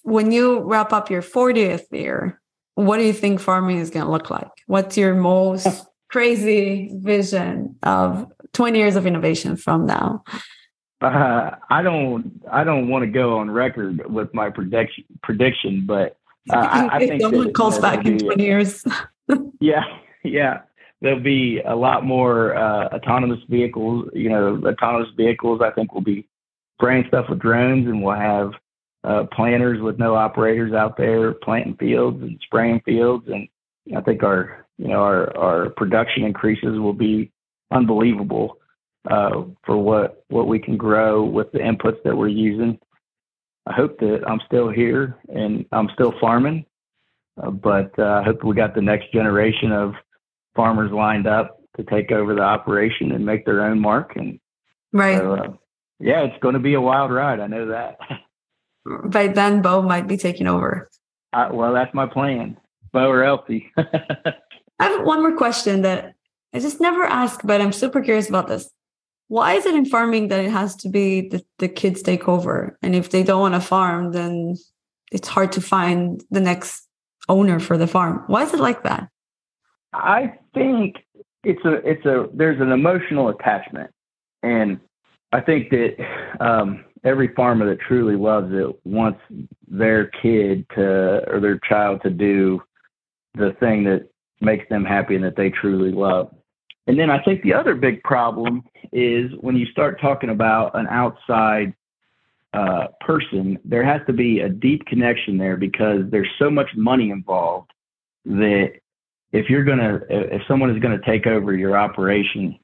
When 0.03 0.33
you 0.33 0.61
wrap 0.61 0.93
up 0.93 1.11
your 1.11 1.23
40th 1.23 1.93
year, 1.93 2.41
what 2.75 2.97
do 2.97 3.05
you 3.05 3.13
think 3.13 3.39
farming 3.41 3.79
is 3.79 3.91
going 3.91 4.07
to 4.07 4.11
look 4.11 4.31
like? 4.31 4.51
What's 4.67 4.97
your 4.97 5.15
most 5.15 5.87
crazy 6.09 6.91
vision 6.95 7.77
of 7.83 8.33
20 8.55 8.79
years 8.79 8.97
of 8.97 9.07
innovation 9.07 9.57
from 9.57 9.87
now? 9.87 10.25
Uh, 11.01 11.51
I 11.69 11.83
don't. 11.83 12.41
I 12.51 12.65
don't 12.65 12.89
want 12.89 13.03
to 13.05 13.11
go 13.11 13.37
on 13.37 13.51
record 13.51 14.11
with 14.11 14.33
my 14.33 14.49
prediction. 14.49 15.05
Prediction, 15.23 15.85
but 15.85 16.17
uh, 16.51 16.57
I, 16.57 16.97
I, 16.97 16.99
think 16.99 17.21
someone 17.21 17.53
calls 17.53 17.79
back 17.79 18.07
in 18.07 18.17
twenty 18.17 18.45
years. 18.45 18.83
yeah, 19.61 19.83
yeah. 20.25 20.63
There'll 21.01 21.21
be 21.21 21.61
a 21.61 21.75
lot 21.75 22.05
more 22.05 22.57
uh, 22.57 22.89
autonomous 22.89 23.41
vehicles. 23.49 24.09
You 24.15 24.31
know, 24.31 24.63
autonomous 24.65 25.11
vehicles. 25.17 25.61
I 25.63 25.71
think 25.71 25.93
will 25.93 26.01
be 26.01 26.27
spraying 26.79 27.05
stuff 27.09 27.27
with 27.29 27.41
drones, 27.41 27.87
and 27.87 28.03
we'll 28.03 28.17
have 28.17 28.53
uh, 29.05 29.25
planters 29.33 29.83
with 29.83 29.99
no 29.99 30.15
operators 30.15 30.73
out 30.73 30.97
there 30.97 31.33
planting 31.33 31.77
fields 31.77 32.23
and 32.23 32.41
spraying 32.45 32.81
fields. 32.85 33.27
And 33.29 33.49
I 33.95 34.01
think 34.01 34.23
our, 34.23 34.67
you 34.79 34.89
know, 34.89 35.03
our 35.03 35.37
our 35.37 35.71
production 35.71 36.25
increases 36.25 36.79
will 36.79 36.95
be 36.95 37.31
unbelievable 37.71 38.59
uh, 39.11 39.43
for 39.65 39.77
what 39.77 40.25
what 40.29 40.49
we 40.49 40.59
can 40.59 40.77
grow 40.77 41.23
with 41.23 41.53
the 41.53 41.59
inputs 41.59 42.03
that 42.05 42.17
we're 42.17 42.29
using. 42.29 42.79
I 43.67 43.73
hope 43.73 43.99
that 44.01 44.23
I'm 44.27 44.41
still 44.47 44.69
here 44.69 45.17
and 45.29 45.65
I'm 45.73 45.89
still 45.95 46.15
farming, 46.21 46.67
uh, 47.43 47.51
but 47.51 47.99
uh, 47.99 48.21
I 48.21 48.23
hope 48.23 48.45
we 48.45 48.55
got 48.55 48.75
the 48.75 48.83
next 48.83 49.13
generation 49.13 49.73
of 49.73 49.95
farmers 50.55 50.93
lined 50.93 51.27
up 51.27 51.61
to 51.77 51.85
take 51.85 52.13
over 52.13 52.35
the 52.35 52.43
operation 52.43 53.13
and 53.13 53.25
make 53.25 53.45
their 53.45 53.65
own 53.65 53.81
mark. 53.81 54.17
And 54.17 54.39
right, 54.93 55.19
so, 55.19 55.33
uh, 55.35 55.53
yeah, 56.01 56.23
it's 56.23 56.41
going 56.41 56.55
to 56.55 56.61
be 56.61 56.75
a 56.75 56.81
wild 56.81 57.13
ride. 57.13 57.41
I 57.41 57.47
know 57.47 57.67
that. 57.69 57.99
By 59.11 59.29
then, 59.29 59.63
Bo 59.63 59.83
might 59.83 60.07
be 60.07 60.17
taking 60.17 60.47
over. 60.47 60.91
well, 61.33 61.73
that's 61.73 61.95
my 61.95 62.07
plan, 62.07 62.57
Bo 62.93 63.09
or 63.09 63.25
Elsie. 63.25 63.73
I 63.77 64.89
have 64.89 65.07
one 65.07 65.23
more 65.23 65.37
question 65.37 65.83
that 65.83 66.15
I 66.53 66.59
just 66.61 66.81
never 66.81 67.05
ask, 67.05 67.41
but 67.45 67.61
I'm 67.61 67.73
super 67.73 68.03
curious 68.03 68.29
about 68.29 68.49
this 68.49 68.71
why 69.29 69.55
is 69.55 69.67
it 69.67 69.75
in 69.75 69.87
farming 69.87 70.29
that 70.29 70.45
it 70.45 70.51
has 70.51 70.77
to 70.77 70.89
be 70.89 71.29
the, 71.29 71.45
the 71.59 71.69
kids 71.69 72.03
take 72.03 72.29
over 72.29 72.79
and 72.83 72.95
if 72.95 73.11
they 73.11 73.23
don't 73.23 73.41
want 73.41 73.55
to 73.55 73.61
farm 73.61 74.13
then 74.13 74.55
it's 75.13 75.29
hard 75.29 75.53
to 75.53 75.61
find 75.61 76.23
the 76.31 76.41
next 76.41 76.87
owner 77.29 77.59
for 77.59 77.77
the 77.77 77.87
farm 77.87 78.23
why 78.27 78.43
is 78.43 78.53
it 78.53 78.61
like 78.61 78.83
that 78.83 79.09
i 79.95 80.35
think 80.53 80.97
it's 81.45 81.65
a 81.65 81.75
it's 81.89 82.05
a 82.07 82.27
there's 82.35 82.61
an 82.61 82.73
emotional 82.73 83.29
attachment. 83.29 83.91
And 84.43 84.81
i 85.33 85.41
think 85.41 85.71
that 85.71 85.97
um, 86.41 86.85
every 87.05 87.29
farmer 87.35 87.67
that 87.69 87.81
truly 87.81 88.17
loves 88.17 88.53
it 88.53 88.67
wants 88.85 89.21
their 89.69 90.07
kid 90.07 90.67
to 90.75 91.23
or 91.29 91.41
their 91.41 91.59
child 91.69 92.01
to 92.03 92.11
do 92.11 92.63
the 93.35 93.55
thing 93.61 93.85
that 93.85 94.09
makes 94.41 94.69
them 94.69 94.85
happy 94.85 95.15
and 95.15 95.25
that 95.25 95.37
they 95.37 95.51
truly 95.51 95.91
love. 95.91 96.35
And 96.87 96.99
then 96.99 97.11
I 97.11 97.23
think 97.23 97.43
the 97.43 97.55
other 97.55 97.75
big 97.75 98.03
problem 98.03 98.63
is 98.93 99.31
when 99.41 99.57
you 99.57 99.67
start 99.67 100.01
talking 100.01 100.31
about 100.31 100.77
an 100.79 100.87
outside 100.89 101.75
uh, 102.53 102.89
person, 103.01 103.59
there 103.65 103.85
has 103.85 104.01
to 104.07 104.13
be 104.13 104.41
a 104.41 104.49
deep 104.49 104.85
connection 104.87 105.39
there 105.39 105.57
because 105.57 106.03
there's 106.11 106.31
so 106.39 106.51
much 106.51 106.69
money 106.77 107.11
involved 107.11 107.71
that 108.27 108.75
if 109.35 109.51
you're 109.51 109.65
gonna, 109.65 110.01
if 110.09 110.43
someone 110.47 110.71
is 110.71 110.81
gonna 110.81 111.01
take 111.05 111.27
over 111.27 111.53
your 111.53 111.77
operation, 111.77 112.57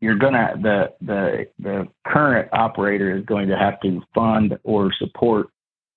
you're 0.00 0.16
gonna 0.16 0.54
the 0.62 0.94
the 1.02 1.46
the 1.58 1.86
current 2.06 2.48
operator 2.52 3.14
is 3.14 3.24
going 3.26 3.46
to 3.48 3.58
have 3.58 3.78
to 3.80 4.00
fund 4.14 4.58
or 4.64 4.90
support 4.98 5.48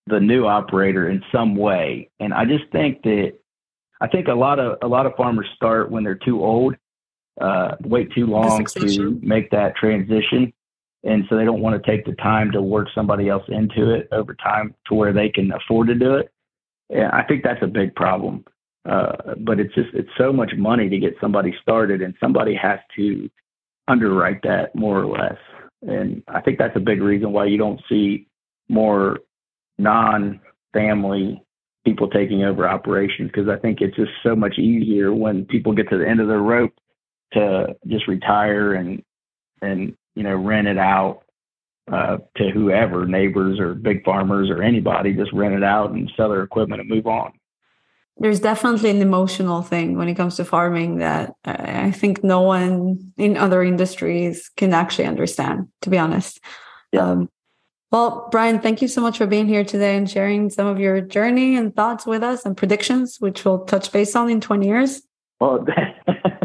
the 0.07 0.19
new 0.19 0.45
operator 0.45 1.09
in 1.09 1.23
some 1.31 1.55
way. 1.55 2.09
And 2.19 2.33
I 2.33 2.43
just 2.43 2.69
think 2.73 3.01
that 3.03 3.35
I 4.01 4.07
think 4.07 4.27
a 4.27 4.33
lot 4.33 4.59
of 4.59 4.79
a 4.81 4.87
lot 4.87 5.05
of 5.05 5.15
farmers 5.15 5.47
start 5.55 5.89
when 5.89 6.03
they're 6.03 6.15
too 6.15 6.43
old, 6.43 6.75
uh, 7.39 7.75
wait 7.81 8.11
too 8.11 8.25
long 8.25 8.65
to 8.65 9.17
make 9.23 9.49
that 9.51 9.77
transition, 9.77 10.51
and 11.05 11.23
so 11.29 11.37
they 11.37 11.45
don't 11.45 11.61
want 11.61 11.81
to 11.81 11.89
take 11.89 12.05
the 12.05 12.15
time 12.15 12.51
to 12.51 12.61
work 12.61 12.89
somebody 12.93 13.29
else 13.29 13.45
into 13.47 13.93
it 13.93 14.09
over 14.11 14.33
time 14.33 14.75
to 14.87 14.93
where 14.93 15.13
they 15.13 15.29
can 15.29 15.53
afford 15.53 15.87
to 15.87 15.95
do 15.95 16.15
it. 16.15 16.29
And 16.89 17.05
I 17.13 17.23
think 17.23 17.45
that's 17.45 17.63
a 17.63 17.67
big 17.67 17.95
problem. 17.95 18.43
Uh, 18.89 19.35
but 19.39 19.59
it's 19.59 19.73
just 19.75 19.89
it's 19.93 20.09
so 20.17 20.33
much 20.33 20.51
money 20.57 20.89
to 20.89 20.97
get 20.97 21.13
somebody 21.21 21.53
started, 21.61 22.01
and 22.01 22.15
somebody 22.19 22.55
has 22.55 22.79
to 22.95 23.29
underwrite 23.87 24.41
that 24.43 24.75
more 24.75 24.99
or 24.99 25.05
less. 25.05 25.37
And 25.83 26.23
I 26.27 26.41
think 26.41 26.57
that's 26.57 26.75
a 26.75 26.79
big 26.79 27.01
reason 27.01 27.31
why 27.31 27.45
you 27.45 27.57
don't 27.57 27.81
see 27.89 28.27
more 28.69 29.19
non-family 29.77 31.43
people 31.85 32.07
taking 32.07 32.43
over 32.43 32.67
operations 32.67 33.31
because 33.33 33.49
I 33.49 33.57
think 33.57 33.81
it's 33.81 33.95
just 33.95 34.11
so 34.23 34.35
much 34.35 34.59
easier 34.59 35.13
when 35.13 35.45
people 35.45 35.73
get 35.73 35.89
to 35.89 35.97
the 35.97 36.07
end 36.07 36.19
of 36.19 36.27
their 36.27 36.39
rope 36.39 36.73
to 37.33 37.75
just 37.87 38.07
retire 38.07 38.75
and 38.75 39.03
and 39.61 39.95
you 40.15 40.23
know 40.23 40.35
rent 40.35 40.67
it 40.67 40.77
out 40.77 41.23
uh, 41.91 42.17
to 42.37 42.49
whoever, 42.51 43.05
neighbors 43.05 43.59
or 43.59 43.73
big 43.73 44.03
farmers 44.03 44.49
or 44.49 44.61
anybody, 44.61 45.13
just 45.13 45.33
rent 45.33 45.55
it 45.55 45.63
out 45.63 45.91
and 45.91 46.11
sell 46.15 46.29
their 46.29 46.43
equipment 46.43 46.81
and 46.81 46.89
move 46.89 47.07
on. 47.07 47.33
There's 48.17 48.39
definitely 48.39 48.91
an 48.91 49.01
emotional 49.01 49.61
thing 49.61 49.97
when 49.97 50.07
it 50.07 50.15
comes 50.15 50.35
to 50.35 50.45
farming 50.45 50.97
that 50.97 51.33
I 51.45 51.91
think 51.91 52.23
no 52.23 52.41
one 52.41 53.13
in 53.17 53.37
other 53.37 53.63
industries 53.63 54.51
can 54.57 54.73
actually 54.73 55.05
understand, 55.05 55.69
to 55.81 55.89
be 55.89 55.97
honest. 55.97 56.39
Yeah. 56.91 57.09
Um, 57.09 57.29
well, 57.91 58.29
Brian, 58.31 58.59
thank 58.59 58.81
you 58.81 58.87
so 58.87 59.01
much 59.01 59.17
for 59.17 59.27
being 59.27 59.47
here 59.47 59.65
today 59.65 59.97
and 59.97 60.09
sharing 60.09 60.49
some 60.49 60.65
of 60.65 60.79
your 60.79 61.01
journey 61.01 61.57
and 61.57 61.75
thoughts 61.75 62.05
with 62.05 62.23
us 62.23 62.45
and 62.45 62.55
predictions, 62.55 63.17
which 63.19 63.43
we'll 63.43 63.65
touch 63.65 63.91
base 63.91 64.15
on 64.15 64.29
in 64.29 64.39
20 64.39 64.65
years. 64.65 65.01
Well, 65.41 65.65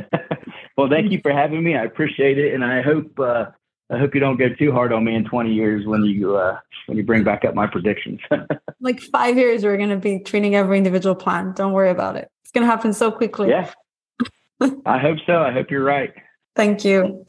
well, 0.77 0.89
thank 0.89 1.13
you 1.13 1.21
for 1.23 1.33
having 1.33 1.63
me. 1.63 1.77
I 1.77 1.85
appreciate 1.85 2.39
it, 2.39 2.53
and 2.53 2.65
I 2.65 2.83
hope 2.83 3.21
uh, 3.21 3.47
I 3.91 3.99
hope 3.99 4.15
you 4.15 4.21
don't 4.21 4.39
go 4.39 4.49
too 4.49 4.73
hard 4.73 4.93
on 4.93 5.05
me 5.05 5.15
in 5.15 5.25
20 5.25 5.53
years 5.53 5.87
when 5.87 6.03
you 6.05 6.37
uh, 6.37 6.59
when 6.87 6.99
you 6.99 7.05
bring 7.05 7.23
back 7.23 7.45
up 7.45 7.55
my 7.55 7.67
predictions. 7.67 8.21
like 8.87 9.01
five 9.01 9.37
years, 9.37 9.65
we're 9.65 9.77
going 9.77 9.91
to 9.91 9.97
be 9.97 10.21
treating 10.21 10.55
every 10.55 10.79
individual 10.79 11.15
plant. 11.15 11.57
Don't 11.57 11.73
worry 11.73 11.91
about 11.91 12.17
it. 12.17 12.31
It's 12.45 12.53
going 12.53 12.67
to 12.67 12.71
happen 12.71 12.95
so 12.95 13.11
quickly. 13.11 13.51
Yeah, 13.51 13.71
I 14.87 14.99
hope 14.99 15.19
so. 15.27 15.43
I 15.43 15.53
hope 15.53 15.71
you're 15.71 15.85
right. 15.85 16.15
Thank 16.55 16.85
you. 16.85 17.27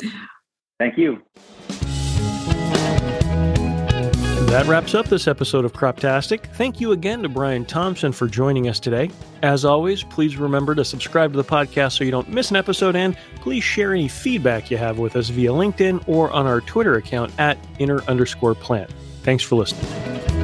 Thank 0.80 0.98
you. 0.98 1.22
That 4.48 4.66
wraps 4.66 4.96
up 4.96 5.08
this 5.08 5.28
episode 5.28 5.66
of 5.66 5.74
Croptastic. 5.74 6.56
Thank 6.56 6.80
you 6.80 6.94
again 6.94 7.22
to 7.24 7.28
Brian 7.28 7.66
Thompson 7.66 8.14
for 8.14 8.28
joining 8.28 8.70
us 8.70 8.80
today. 8.80 9.12
As 9.44 9.66
always, 9.66 10.04
please 10.04 10.38
remember 10.38 10.74
to 10.74 10.86
subscribe 10.86 11.34
to 11.34 11.38
the 11.38 11.44
podcast 11.44 11.98
so 11.98 12.06
you 12.06 12.12
don't 12.12 12.30
miss 12.30 12.50
an 12.50 12.56
episode, 12.56 12.96
and 12.96 13.18
please 13.42 13.64
share 13.64 13.94
any 13.94 14.08
feedback 14.08 14.72
you 14.72 14.78
have 14.78 15.00
with 15.00 15.18
us 15.18 15.28
via 15.28 15.50
LinkedIn 15.50 16.08
or 16.08 16.32
on 16.32 16.48
our 16.48 16.62
Twitter 16.62 16.96
account 16.96 17.34
at 17.38 17.58
inner 17.80 18.02
underscore 18.04 18.56
plant. 18.56 18.90
Thanks 19.24 19.44
for 19.44 19.56
listening. 19.56 20.37